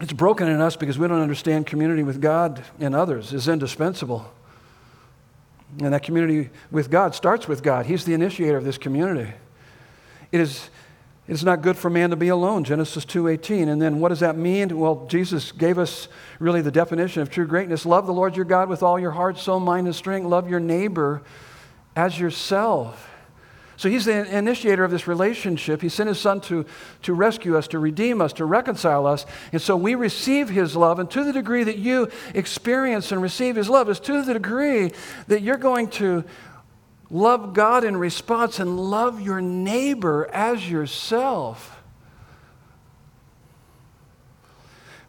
[0.00, 4.32] It's broken in us because we don't understand community with God and others is indispensable.
[5.80, 7.86] And that community with God starts with God.
[7.86, 9.32] He's the initiator of this community.
[10.30, 10.68] It is
[11.28, 13.68] it's not good for man to be alone, Genesis 2:18.
[13.68, 14.76] And then what does that mean?
[14.76, 16.08] Well, Jesus gave us
[16.40, 17.86] really the definition of true greatness.
[17.86, 20.26] Love the Lord your God with all your heart, soul, mind, and strength.
[20.26, 21.22] Love your neighbor
[21.94, 23.11] as yourself.
[23.82, 25.82] So he's the initiator of this relationship.
[25.82, 26.64] He sent his son to,
[27.02, 29.26] to rescue us, to redeem us, to reconcile us.
[29.50, 31.00] And so we receive his love.
[31.00, 34.92] And to the degree that you experience and receive his love is to the degree
[35.26, 36.22] that you're going to
[37.10, 41.82] love God in response and love your neighbor as yourself.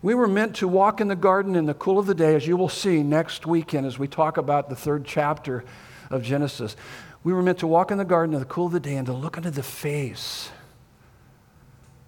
[0.01, 2.47] We were meant to walk in the garden in the cool of the day, as
[2.47, 5.63] you will see next weekend as we talk about the third chapter
[6.09, 6.75] of Genesis.
[7.23, 9.05] We were meant to walk in the garden in the cool of the day and
[9.07, 10.49] to look into the face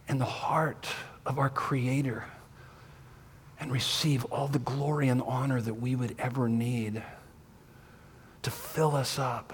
[0.08, 0.88] and the heart
[1.26, 2.26] of our Creator
[3.60, 7.02] and receive all the glory and honor that we would ever need
[8.42, 9.54] to fill us up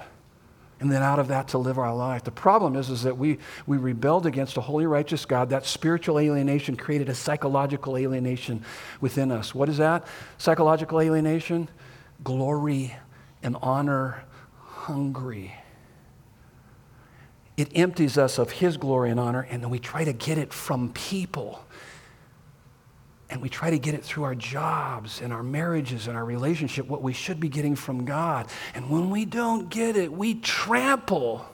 [0.80, 2.24] and then out of that to live our life.
[2.24, 3.38] The problem is, is that we,
[3.68, 5.52] we rebelled against a holy, righteous God.
[5.52, 8.66] That spiritual alienation created a psychological alienation
[9.00, 9.54] within us.
[9.54, 10.08] What is that?
[10.40, 11.70] Psychological alienation?
[12.24, 12.96] Glory
[13.44, 14.24] and honor
[14.82, 15.54] hungry.
[17.58, 20.52] It empties us of His glory and honor, and then we try to get it
[20.52, 21.64] from people.
[23.30, 26.88] And we try to get it through our jobs and our marriages and our relationship,
[26.88, 28.48] what we should be getting from God.
[28.76, 31.46] And when we don't get it, we trample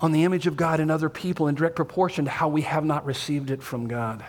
[0.00, 2.84] on the image of God in other people in direct proportion to how we have
[2.84, 4.24] not received it from God.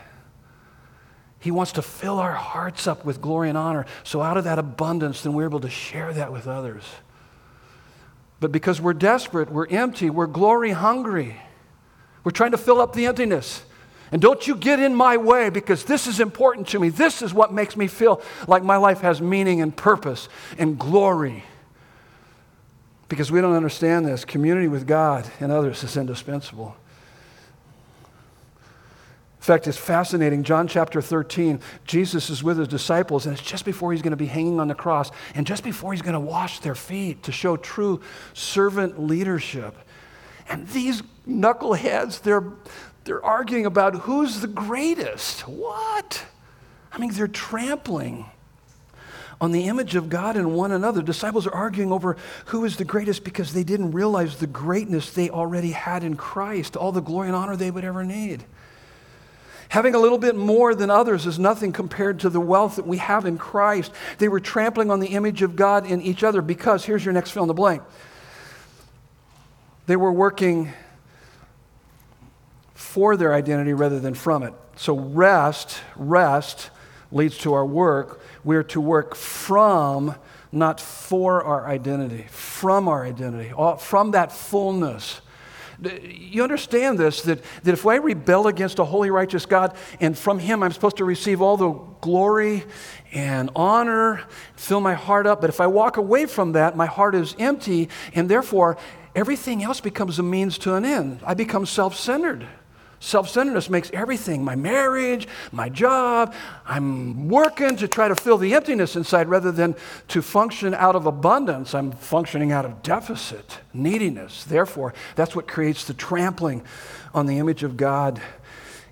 [1.40, 3.86] He wants to fill our hearts up with glory and honor.
[4.04, 6.84] So, out of that abundance, then we're able to share that with others.
[8.40, 11.36] But because we're desperate, we're empty, we're glory hungry.
[12.24, 13.64] We're trying to fill up the emptiness.
[14.12, 16.90] And don't you get in my way because this is important to me.
[16.90, 21.44] This is what makes me feel like my life has meaning and purpose and glory.
[23.08, 24.26] Because we don't understand this.
[24.26, 26.76] Community with God and others is indispensable.
[29.50, 30.44] Fact, it's fascinating.
[30.44, 34.16] John chapter 13, Jesus is with his disciples, and it's just before he's going to
[34.16, 37.32] be hanging on the cross, and just before he's going to wash their feet to
[37.32, 38.00] show true
[38.36, 39.76] servant leadership.
[40.50, 42.44] And these knuckleheads, they're,
[43.06, 45.48] they're arguing about who's the greatest.
[45.48, 46.24] What?
[46.92, 48.28] I mean, they're trampling
[49.42, 51.02] on the image of God in one another.
[51.02, 55.32] Disciples are arguing over who is the greatest because they didn't realize the greatness they
[55.32, 58.46] already had in Christ, all the glory and honor they would ever need.
[59.70, 62.98] Having a little bit more than others is nothing compared to the wealth that we
[62.98, 63.92] have in Christ.
[64.18, 67.32] They were trampling on the image of God in each other because, here's your next
[67.32, 67.84] fill in the blank.
[69.86, 70.74] They were working
[72.74, 74.54] for their identity rather than from it.
[74.76, 76.72] So, rest, rest
[77.12, 78.22] leads to our work.
[78.44, 80.16] We're to work from,
[80.52, 85.22] not for our identity, from our identity, from that fullness
[85.82, 90.40] you understand this that, that if I rebel against a holy, righteous God, and from
[90.40, 91.72] Him I'm supposed to receive all the
[92.02, 92.66] glory
[93.14, 94.24] and honor,
[94.56, 97.90] fill my heart up, but if I walk away from that, my heart is empty,
[98.14, 98.78] and therefore
[99.16, 101.20] everything else becomes a means to an end.
[101.26, 102.48] I become self centered.
[103.02, 106.34] Self centeredness makes everything my marriage, my job.
[106.66, 109.76] I'm working to try to fill the emptiness inside rather than
[110.10, 111.74] to function out of abundance.
[111.74, 114.44] I'm functioning out of deficit, neediness.
[114.44, 116.64] Therefore, that's what creates the trampling
[117.14, 118.22] on the image of God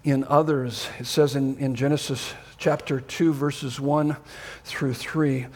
[0.05, 0.87] in others.
[0.99, 4.15] It says in, in Genesis chapter 2, verses 1
[4.63, 5.47] through 3,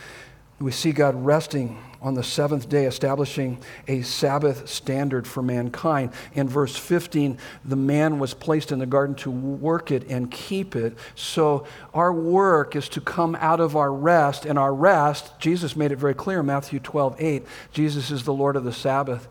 [0.62, 6.12] we see God resting on the seventh day, establishing a Sabbath standard for mankind.
[6.34, 10.76] In verse 15, the man was placed in the garden to work it and keep
[10.76, 10.98] it.
[11.14, 15.92] So our work is to come out of our rest, and our rest, Jesus made
[15.92, 17.46] it very clear, in Matthew 12, 8.
[17.72, 19.28] Jesus is the Lord of the Sabbath.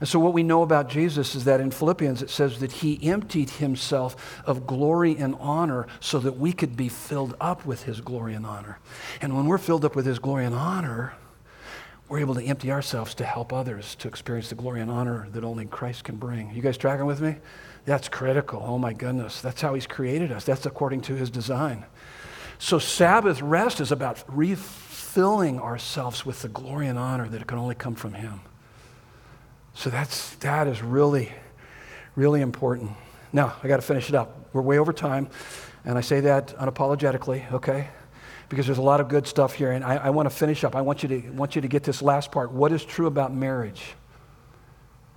[0.00, 2.98] And so, what we know about Jesus is that in Philippians it says that he
[3.06, 8.00] emptied himself of glory and honor so that we could be filled up with his
[8.00, 8.78] glory and honor.
[9.20, 11.12] And when we're filled up with his glory and honor,
[12.08, 15.44] we're able to empty ourselves to help others to experience the glory and honor that
[15.44, 16.50] only Christ can bring.
[16.52, 17.36] You guys tracking with me?
[17.84, 18.62] That's critical.
[18.66, 19.42] Oh my goodness.
[19.42, 21.84] That's how He's created us, that's according to His design.
[22.58, 27.74] So, Sabbath rest is about refilling ourselves with the glory and honor that can only
[27.74, 28.40] come from Him.
[29.80, 31.32] So, that's, that is really,
[32.14, 32.90] really important.
[33.32, 34.50] Now, I got to finish it up.
[34.52, 35.30] We're way over time,
[35.86, 37.88] and I say that unapologetically, okay?
[38.50, 39.70] because there's a lot of good stuff here.
[39.70, 40.76] And I, I want to finish up.
[40.76, 42.50] I want you, to, want you to get this last part.
[42.50, 43.94] What is true about marriage?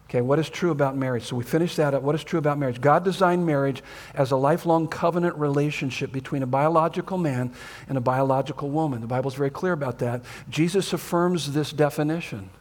[0.08, 1.24] Okay, what is true about marriage?
[1.24, 2.04] So we finish that up.
[2.04, 2.80] What is true about marriage?
[2.80, 3.82] God designed marriage
[4.14, 7.52] as a lifelong covenant relationship between a biological man
[7.90, 9.02] and a biological woman.
[9.02, 10.22] The Bible is very clear about that.
[10.48, 12.52] Jesus affirms this definition.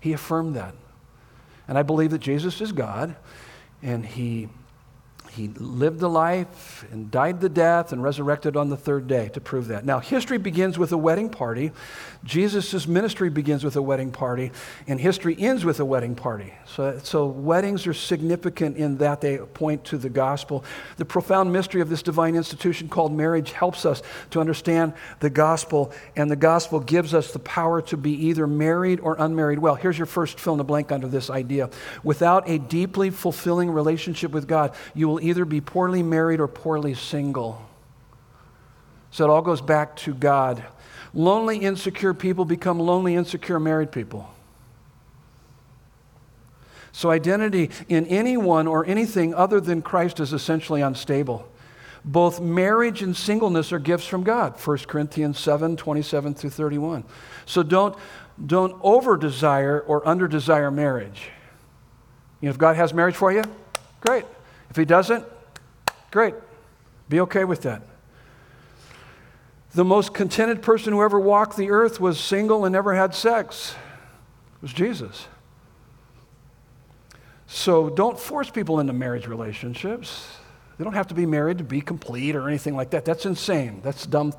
[0.00, 0.74] He affirmed that.
[1.68, 3.16] And I believe that Jesus is God
[3.82, 4.48] and he
[5.36, 9.40] he lived the life and died the death and resurrected on the third day to
[9.40, 9.84] prove that.
[9.84, 11.72] Now, history begins with a wedding party.
[12.24, 14.50] Jesus' ministry begins with a wedding party,
[14.86, 16.54] and history ends with a wedding party.
[16.64, 20.64] So, so, weddings are significant in that they point to the gospel.
[20.96, 25.92] The profound mystery of this divine institution called marriage helps us to understand the gospel,
[26.16, 29.58] and the gospel gives us the power to be either married or unmarried.
[29.58, 31.68] Well, here's your first fill in the blank under this idea.
[32.02, 36.94] Without a deeply fulfilling relationship with God, you will either be poorly married or poorly
[36.94, 37.62] single.
[39.10, 40.64] So it all goes back to God.
[41.14, 44.28] Lonely, insecure people become lonely, insecure married people.
[46.92, 51.46] So identity in anyone or anything other than Christ is essentially unstable.
[52.06, 54.58] Both marriage and singleness are gifts from God.
[54.58, 57.04] 1 Corinthians 7 27 through 31.
[57.46, 57.96] So don't,
[58.44, 61.30] don't over desire or under desire marriage.
[62.40, 63.42] You know, if God has marriage for you,
[64.00, 64.24] great.
[64.70, 65.24] If he doesn't,
[66.10, 66.34] great.
[67.08, 67.82] Be okay with that.
[69.74, 73.74] The most contented person who ever walked the earth was single and never had sex.
[74.56, 75.28] It was Jesus.
[77.46, 80.26] So don't force people into marriage relationships.
[80.78, 83.04] They don't have to be married to be complete or anything like that.
[83.04, 83.80] That's insane.
[83.82, 84.32] That's dumb,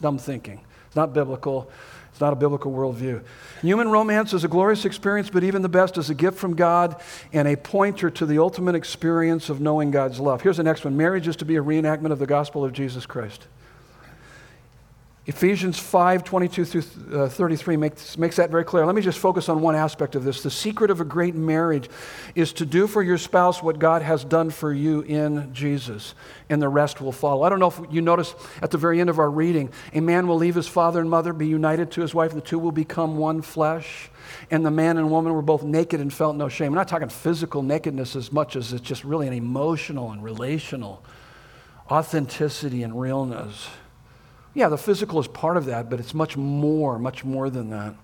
[0.00, 0.60] dumb thinking.
[0.86, 1.70] It's not biblical.
[2.14, 3.24] It's not a biblical worldview.
[3.60, 7.02] Human romance is a glorious experience, but even the best is a gift from God
[7.32, 10.40] and a pointer to the ultimate experience of knowing God's love.
[10.40, 13.04] Here's the next one marriage is to be a reenactment of the gospel of Jesus
[13.04, 13.48] Christ.
[15.26, 18.84] Ephesians 5 22 through uh, 33 makes, makes that very clear.
[18.84, 20.42] Let me just focus on one aspect of this.
[20.42, 21.88] The secret of a great marriage
[22.34, 26.14] is to do for your spouse what God has done for you in Jesus,
[26.50, 27.42] and the rest will follow.
[27.42, 30.26] I don't know if you notice at the very end of our reading, a man
[30.26, 32.72] will leave his father and mother, be united to his wife, and the two will
[32.72, 34.10] become one flesh.
[34.50, 36.68] And the man and woman were both naked and felt no shame.
[36.68, 41.02] I'm not talking physical nakedness as much as it's just really an emotional and relational
[41.90, 43.68] authenticity and realness.
[44.54, 47.94] Yeah, the physical is part of that, but it's much more, much more than that.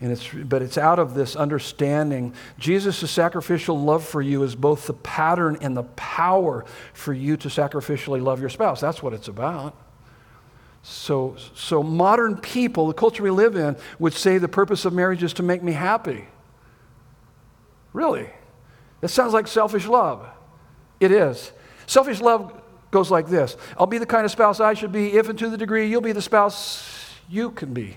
[0.00, 2.34] And it's, but it's out of this understanding.
[2.58, 7.48] Jesus' sacrificial love for you is both the pattern and the power for you to
[7.48, 8.80] sacrificially love your spouse.
[8.80, 9.76] That's what it's about.
[10.82, 15.22] So, so modern people, the culture we live in, would say the purpose of marriage
[15.22, 16.26] is to make me happy.
[17.92, 18.28] Really?
[19.00, 20.26] That sounds like selfish love.
[20.98, 21.52] It is.
[21.86, 22.61] Selfish love
[22.92, 25.50] goes like this I'll be the kind of spouse I should be if and to
[25.50, 27.96] the degree you'll be the spouse you can be.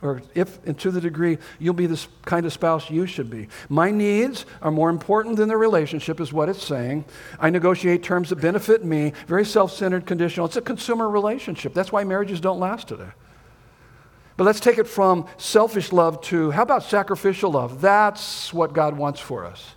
[0.00, 3.48] Or if and to the degree you'll be the kind of spouse you should be.
[3.68, 7.06] My needs are more important than the relationship, is what it's saying.
[7.40, 10.46] I negotiate terms that benefit me, very self centered, conditional.
[10.46, 11.74] It's a consumer relationship.
[11.74, 13.10] That's why marriages don't last today.
[14.36, 17.80] But let's take it from selfish love to how about sacrificial love?
[17.80, 19.74] That's what God wants for us.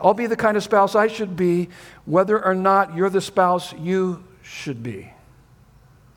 [0.00, 1.68] I'll be the kind of spouse I should be,
[2.04, 5.12] whether or not you're the spouse you should be.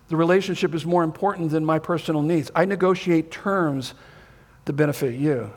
[0.08, 2.52] The relationship is more important than my personal needs.
[2.56, 3.94] I negotiate terms
[4.66, 5.52] to benefit you.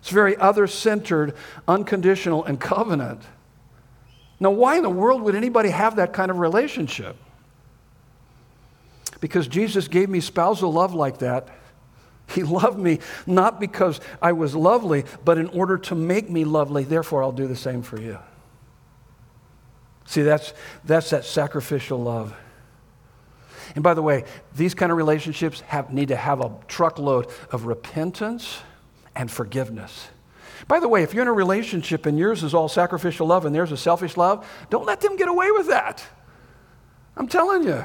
[0.00, 1.34] It's very other centered,
[1.66, 3.22] unconditional, and covenant.
[4.38, 7.16] Now, why in the world would anybody have that kind of relationship?
[9.20, 11.48] Because Jesus gave me spousal love like that
[12.28, 16.84] he loved me not because I was lovely, but in order to make me lovely.
[16.84, 18.18] Therefore, I'll do the same for you.
[20.06, 20.52] See, that's,
[20.84, 22.34] that's that sacrificial love.
[23.74, 24.24] And by the way,
[24.54, 28.60] these kind of relationships have, need to have a truckload of repentance
[29.14, 30.08] and forgiveness.
[30.68, 33.54] By the way, if you're in a relationship and yours is all sacrificial love and
[33.54, 36.04] theirs is selfish love, don't let them get away with that.
[37.16, 37.84] I'm telling you.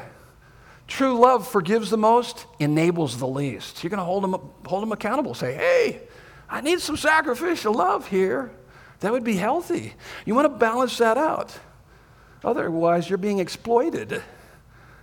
[0.86, 3.82] True love forgives the most, enables the least.
[3.82, 4.34] You're going to hold them,
[4.66, 5.34] hold them accountable.
[5.34, 6.02] Say, hey,
[6.50, 8.52] I need some sacrificial love here.
[9.00, 9.94] That would be healthy.
[10.26, 11.58] You want to balance that out.
[12.44, 14.22] Otherwise, you're being exploited,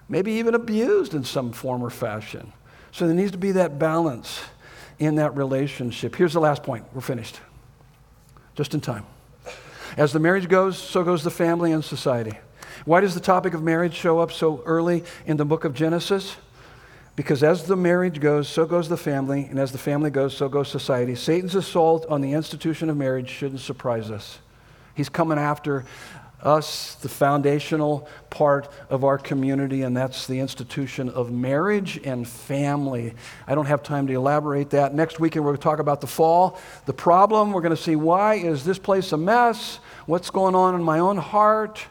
[0.07, 2.53] maybe even abused in some form or fashion.
[2.91, 4.41] So there needs to be that balance
[4.99, 6.15] in that relationship.
[6.15, 6.85] Here's the last point.
[6.93, 7.39] We're finished.
[8.55, 9.05] Just in time.
[9.97, 12.37] As the marriage goes, so goes the family and society.
[12.89, 16.37] Why does the topic of marriage show up so early in the book of Genesis?
[17.15, 20.49] Because as the marriage goes, so goes the family, and as the family goes, so
[20.49, 21.13] goes society.
[21.13, 24.39] Satan's assault on the institution of marriage shouldn't surprise us.
[24.95, 25.85] He's coming after
[26.41, 33.13] us, the foundational part of our community, and that's the institution of marriage and family.
[33.45, 34.95] I don't have time to elaborate that.
[34.95, 37.51] Next weekend, we're going to talk about the fall, the problem.
[37.51, 39.79] We're going to see why is this place a mess?
[40.07, 41.85] What's going on in my own heart?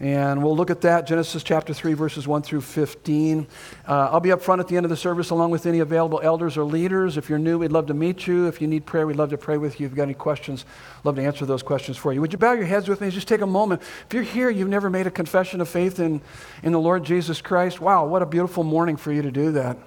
[0.00, 3.48] And we'll look at that, Genesis chapter 3, verses 1 through 15.
[3.86, 6.20] Uh, I'll be up front at the end of the service along with any available
[6.22, 7.16] elders or leaders.
[7.16, 8.46] If you're new, we'd love to meet you.
[8.46, 9.86] If you need prayer, we'd love to pray with you.
[9.86, 10.64] If you've got any questions,
[11.02, 12.20] love to answer those questions for you.
[12.20, 13.10] Would you bow your heads with me?
[13.10, 13.82] Just take a moment.
[14.06, 16.20] If you're here, you've never made a confession of faith in,
[16.62, 19.78] in the Lord Jesus Christ, wow, what a beautiful morning for you to do that.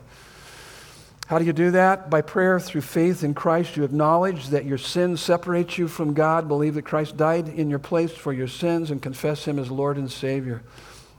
[1.32, 2.10] How do you do that?
[2.10, 3.78] By prayer through faith in Christ.
[3.78, 7.80] You acknowledge that your sins separate you from God, believe that Christ died in your
[7.80, 10.62] place for your sins, and confess Him as Lord and Savior.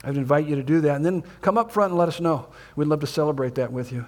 [0.05, 0.97] I'd invite you to do that.
[0.97, 2.49] And then come up front and let us know.
[2.77, 4.05] We'd love to celebrate that with you.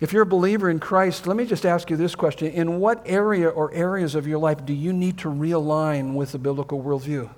[0.00, 3.00] If you're a believer in Christ, let me just ask you this question In what
[3.06, 7.30] area or areas of your life do you need to realign with the biblical worldview?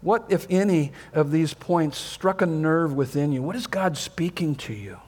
[0.00, 3.44] What, if any, of these points struck a nerve within you?
[3.44, 4.98] What is God speaking to you?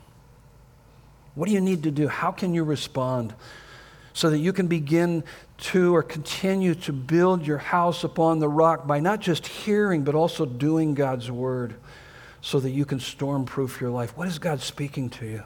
[1.34, 2.08] What do you need to do?
[2.08, 3.34] How can you respond?
[4.12, 5.22] So that you can begin
[5.58, 10.14] to or continue to build your house upon the rock by not just hearing, but
[10.14, 11.74] also doing God's word
[12.40, 14.16] so that you can storm-proof your life.
[14.16, 15.42] What is God speaking to you?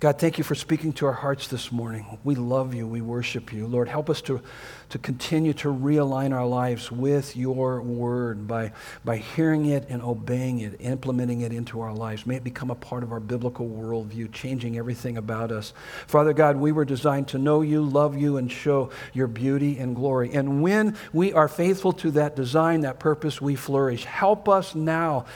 [0.00, 2.18] God, thank you for speaking to our hearts this morning.
[2.24, 2.86] We love you.
[2.86, 3.66] We worship you.
[3.68, 4.42] Lord, help us to,
[4.90, 8.72] to continue to realign our lives with your word by,
[9.04, 12.26] by hearing it and obeying it, implementing it into our lives.
[12.26, 15.72] May it become a part of our biblical worldview, changing everything about us.
[16.08, 19.94] Father God, we were designed to know you, love you, and show your beauty and
[19.94, 20.32] glory.
[20.34, 24.04] And when we are faithful to that design, that purpose, we flourish.
[24.04, 25.26] Help us now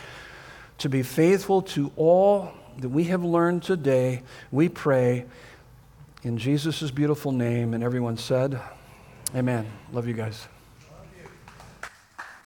[0.78, 5.24] to be faithful to all that we have learned today, we pray
[6.22, 7.74] in Jesus' beautiful name.
[7.74, 8.60] And everyone said,
[9.34, 9.66] Amen.
[9.92, 10.48] Love you guys.